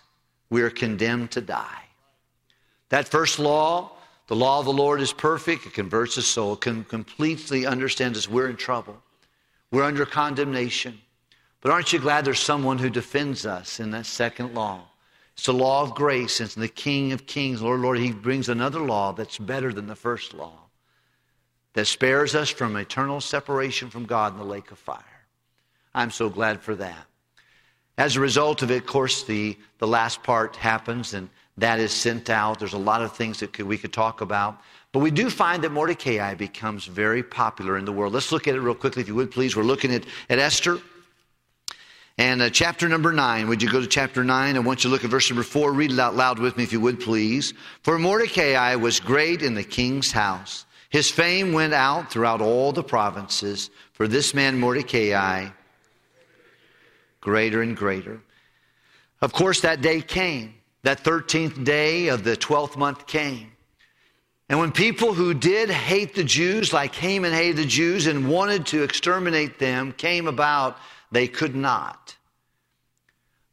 we 0.50 0.62
are 0.62 0.70
condemned 0.70 1.30
to 1.32 1.40
die. 1.40 1.84
That 2.88 3.08
first 3.08 3.38
law 3.38 3.92
the 4.32 4.36
law 4.36 4.60
of 4.60 4.64
the 4.64 4.72
Lord 4.72 5.02
is 5.02 5.12
perfect. 5.12 5.66
It 5.66 5.74
converts 5.74 6.14
the 6.14 6.22
soul, 6.22 6.56
can 6.56 6.84
completely 6.84 7.66
understands 7.66 8.16
us. 8.16 8.30
We're 8.30 8.48
in 8.48 8.56
trouble. 8.56 8.96
We're 9.70 9.82
under 9.82 10.06
condemnation. 10.06 11.00
But 11.60 11.70
aren't 11.70 11.92
you 11.92 11.98
glad 11.98 12.24
there's 12.24 12.40
someone 12.40 12.78
who 12.78 12.88
defends 12.88 13.44
us 13.44 13.78
in 13.78 13.90
that 13.90 14.06
second 14.06 14.54
law? 14.54 14.88
It's 15.34 15.44
the 15.44 15.52
law 15.52 15.82
of 15.82 15.94
grace. 15.94 16.40
It's 16.40 16.54
the 16.54 16.68
King 16.68 17.12
of 17.12 17.26
Kings, 17.26 17.60
Lord, 17.60 17.80
Lord. 17.80 17.98
He 17.98 18.12
brings 18.12 18.48
another 18.48 18.80
law 18.80 19.12
that's 19.12 19.36
better 19.36 19.70
than 19.70 19.86
the 19.86 19.94
first 19.94 20.32
law, 20.32 20.58
that 21.74 21.86
spares 21.86 22.34
us 22.34 22.48
from 22.48 22.76
eternal 22.76 23.20
separation 23.20 23.90
from 23.90 24.06
God 24.06 24.32
in 24.32 24.38
the 24.38 24.44
lake 24.46 24.70
of 24.70 24.78
fire. 24.78 25.26
I'm 25.94 26.10
so 26.10 26.30
glad 26.30 26.62
for 26.62 26.74
that. 26.76 27.06
As 27.98 28.16
a 28.16 28.20
result 28.20 28.62
of 28.62 28.70
it, 28.70 28.78
of 28.78 28.86
course, 28.86 29.24
the, 29.24 29.56
the 29.78 29.86
last 29.86 30.22
part 30.22 30.56
happens, 30.56 31.14
and 31.14 31.28
that 31.58 31.78
is 31.78 31.92
sent 31.92 32.30
out. 32.30 32.58
There's 32.58 32.72
a 32.72 32.78
lot 32.78 33.02
of 33.02 33.14
things 33.14 33.40
that 33.40 33.52
could, 33.52 33.66
we 33.66 33.76
could 33.78 33.92
talk 33.92 34.20
about. 34.20 34.60
But 34.92 35.00
we 35.00 35.10
do 35.10 35.30
find 35.30 35.62
that 35.64 35.72
Mordecai 35.72 36.34
becomes 36.34 36.86
very 36.86 37.22
popular 37.22 37.78
in 37.78 37.84
the 37.84 37.92
world. 37.92 38.12
Let's 38.12 38.32
look 38.32 38.48
at 38.48 38.54
it 38.54 38.60
real 38.60 38.74
quickly, 38.74 39.02
if 39.02 39.08
you 39.08 39.14
would, 39.14 39.30
please. 39.30 39.56
We're 39.56 39.62
looking 39.62 39.92
at, 39.94 40.04
at 40.28 40.38
Esther. 40.38 40.78
And 42.18 42.42
uh, 42.42 42.50
chapter 42.50 42.88
number 42.88 43.10
nine, 43.12 43.48
would 43.48 43.62
you 43.62 43.70
go 43.70 43.80
to 43.80 43.86
chapter 43.86 44.22
nine? 44.22 44.56
I 44.56 44.60
want 44.60 44.84
you 44.84 44.90
to 44.90 44.92
look 44.92 45.04
at 45.04 45.10
verse 45.10 45.30
number 45.30 45.42
four. 45.42 45.72
Read 45.72 45.92
it 45.92 45.98
out 45.98 46.14
loud 46.14 46.38
with 46.38 46.56
me, 46.56 46.62
if 46.62 46.72
you 46.72 46.80
would, 46.80 47.00
please. 47.00 47.54
For 47.82 47.98
Mordecai 47.98 48.74
was 48.74 49.00
great 49.00 49.42
in 49.42 49.54
the 49.54 49.64
king's 49.64 50.12
house. 50.12 50.66
His 50.90 51.10
fame 51.10 51.54
went 51.54 51.72
out 51.72 52.12
throughout 52.12 52.42
all 52.42 52.72
the 52.72 52.82
provinces. 52.82 53.70
For 53.94 54.06
this 54.06 54.34
man, 54.34 54.60
Mordecai, 54.60 55.48
greater 57.22 57.62
and 57.62 57.74
greater. 57.74 58.20
Of 59.22 59.32
course, 59.32 59.62
that 59.62 59.80
day 59.80 60.02
came. 60.02 60.54
That 60.82 61.02
13th 61.02 61.64
day 61.64 62.08
of 62.08 62.24
the 62.24 62.36
12th 62.36 62.76
month 62.76 63.06
came. 63.06 63.52
And 64.48 64.58
when 64.58 64.72
people 64.72 65.14
who 65.14 65.32
did 65.32 65.70
hate 65.70 66.14
the 66.14 66.24
Jews, 66.24 66.74
like 66.74 66.94
Haman 66.94 67.32
hated 67.32 67.56
the 67.56 67.64
Jews 67.64 68.06
and 68.06 68.28
wanted 68.28 68.66
to 68.66 68.82
exterminate 68.82 69.58
them, 69.58 69.92
came 69.92 70.26
about, 70.26 70.76
they 71.10 71.28
could 71.28 71.54
not. 71.54 72.16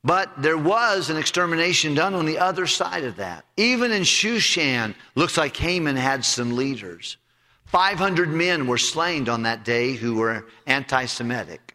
But 0.04 0.42
there 0.42 0.58
was 0.58 1.10
an 1.10 1.18
extermination 1.18 1.94
done 1.94 2.16
on 2.16 2.26
the 2.26 2.40
other 2.40 2.66
side 2.66 3.04
of 3.04 3.18
that. 3.18 3.46
Even 3.58 3.92
in 3.92 4.02
Shushan, 4.02 4.96
looks 5.16 5.38
like 5.38 5.56
Haman 5.56 5.96
had 5.96 6.26
some 6.26 6.56
leaders. 6.56 7.18
500 7.66 8.30
men 8.30 8.66
were 8.66 8.78
slain 8.78 9.30
on 9.30 9.44
that 9.44 9.64
day 9.64 9.94
who 9.94 10.16
were 10.16 10.48
anti 10.66 11.06
Semitic. 11.06 11.69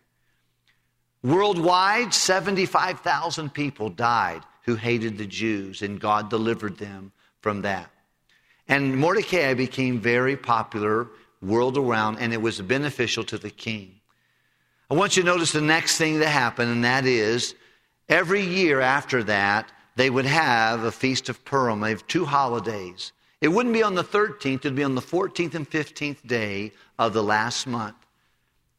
Worldwide, 1.25 2.13
75,000 2.13 3.55
people 3.55 3.89
died 3.89 4.43
who 4.65 4.75
hated 4.75 5.17
the 5.17 5.27
Jews, 5.27 5.81
and 5.81 5.99
God 5.99 6.29
delivered 6.29 6.77
them 6.77 7.13
from 7.41 7.63
that. 7.63 7.91
And 8.69 8.97
Mordecai 8.99 9.55
became 9.55 10.01
very 10.01 10.37
popular 10.37 11.09
world 11.41 11.79
around, 11.79 12.19
and 12.19 12.35
it 12.35 12.43
was 12.43 12.61
beneficial 12.61 13.25
to 13.25 13.39
the 13.39 13.51
king. 13.51 14.01
I 14.91 14.95
want 14.95 15.17
you 15.17 15.23
to 15.23 15.27
notice 15.27 15.53
the 15.53 15.63
next 15.63 15.97
thing 15.97 16.19
that 16.19 16.29
happened, 16.29 16.71
and 16.71 16.85
that 16.85 17.07
is 17.07 17.55
every 18.07 18.45
year 18.45 18.81
after 18.81 19.25
that, 19.25 19.73
they 19.97 20.11
would 20.11 20.27
have 20.27 20.85
a 20.85 20.93
feast 20.93 21.31
of 21.31 21.43
Purim. 21.47 21.81
They 21.81 21.91
have 21.91 22.07
two 22.07 22.27
holidays. 22.27 23.13
It 23.41 23.49
wouldn't 23.49 23.75
be 23.75 23.83
on 23.83 23.95
the 23.95 24.05
13th, 24.05 24.57
it 24.57 24.65
would 24.65 24.77
be 24.77 24.85
on 24.85 24.95
the 24.95 25.01
14th 25.01 25.55
and 25.55 25.69
15th 25.69 26.27
day 26.27 26.73
of 26.99 27.15
the 27.15 27.23
last 27.23 27.67
month. 27.67 27.97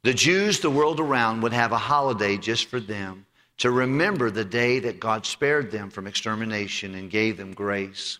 The 0.06 0.14
Jews, 0.14 0.60
the 0.60 0.70
world 0.70 1.00
around, 1.00 1.42
would 1.42 1.52
have 1.52 1.72
a 1.72 1.80
holiday 1.80 2.38
just 2.38 2.68
for 2.68 2.80
them 2.80 3.26
to 3.58 3.72
remember 3.72 4.30
the 4.30 4.46
day 4.46 4.78
that 4.78 5.00
God 5.00 5.26
spared 5.26 5.72
them 5.72 5.90
from 5.90 6.06
extermination 6.06 6.94
and 6.94 7.10
gave 7.10 7.38
them 7.38 7.56
grace. 7.56 8.20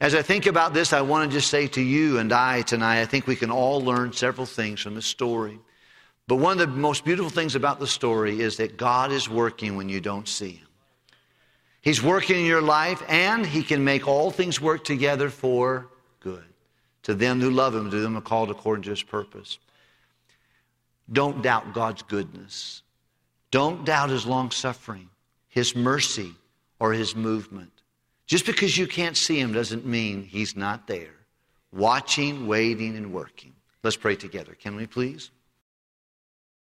As 0.00 0.14
I 0.14 0.22
think 0.22 0.46
about 0.46 0.74
this, 0.74 0.92
I 0.92 1.00
want 1.00 1.28
to 1.28 1.36
just 1.36 1.50
say 1.50 1.66
to 1.66 1.82
you 1.82 2.18
and 2.18 2.32
I 2.32 2.62
tonight, 2.62 3.00
I 3.00 3.04
think 3.04 3.26
we 3.26 3.34
can 3.34 3.50
all 3.50 3.80
learn 3.80 4.12
several 4.12 4.46
things 4.46 4.80
from 4.80 4.94
this 4.94 5.06
story. 5.06 5.58
But 6.28 6.36
one 6.36 6.52
of 6.52 6.58
the 6.58 6.68
most 6.68 7.04
beautiful 7.04 7.30
things 7.30 7.56
about 7.56 7.80
the 7.80 7.88
story 7.88 8.40
is 8.40 8.58
that 8.58 8.76
God 8.76 9.10
is 9.10 9.28
working 9.28 9.74
when 9.74 9.88
you 9.88 10.00
don't 10.00 10.28
see 10.28 10.52
Him. 10.52 10.68
He's 11.80 12.00
working 12.00 12.38
in 12.38 12.46
your 12.46 12.62
life, 12.62 13.02
and 13.08 13.44
He 13.44 13.64
can 13.64 13.82
make 13.82 14.06
all 14.06 14.30
things 14.30 14.60
work 14.60 14.84
together 14.84 15.30
for 15.30 15.88
good. 16.20 16.44
To 17.02 17.14
them 17.14 17.40
who 17.40 17.50
love 17.50 17.74
him, 17.74 17.90
to 17.90 17.98
them 17.98 18.12
who 18.12 18.18
are 18.18 18.22
called 18.22 18.52
according 18.52 18.84
to 18.84 18.90
his 18.90 19.02
purpose. 19.02 19.58
Don't 21.10 21.42
doubt 21.42 21.72
God's 21.72 22.02
goodness. 22.02 22.82
Don't 23.50 23.84
doubt 23.84 24.10
his 24.10 24.26
long 24.26 24.50
suffering, 24.50 25.08
his 25.48 25.76
mercy, 25.76 26.32
or 26.80 26.92
his 26.92 27.14
movement. 27.14 27.72
Just 28.26 28.44
because 28.44 28.76
you 28.76 28.86
can't 28.86 29.16
see 29.16 29.38
him 29.38 29.52
doesn't 29.52 29.86
mean 29.86 30.24
he's 30.24 30.56
not 30.56 30.86
there, 30.86 31.14
watching, 31.72 32.46
waiting, 32.46 32.96
and 32.96 33.12
working. 33.12 33.54
Let's 33.84 33.96
pray 33.96 34.16
together. 34.16 34.54
Can 34.54 34.74
we 34.74 34.86
please? 34.86 35.30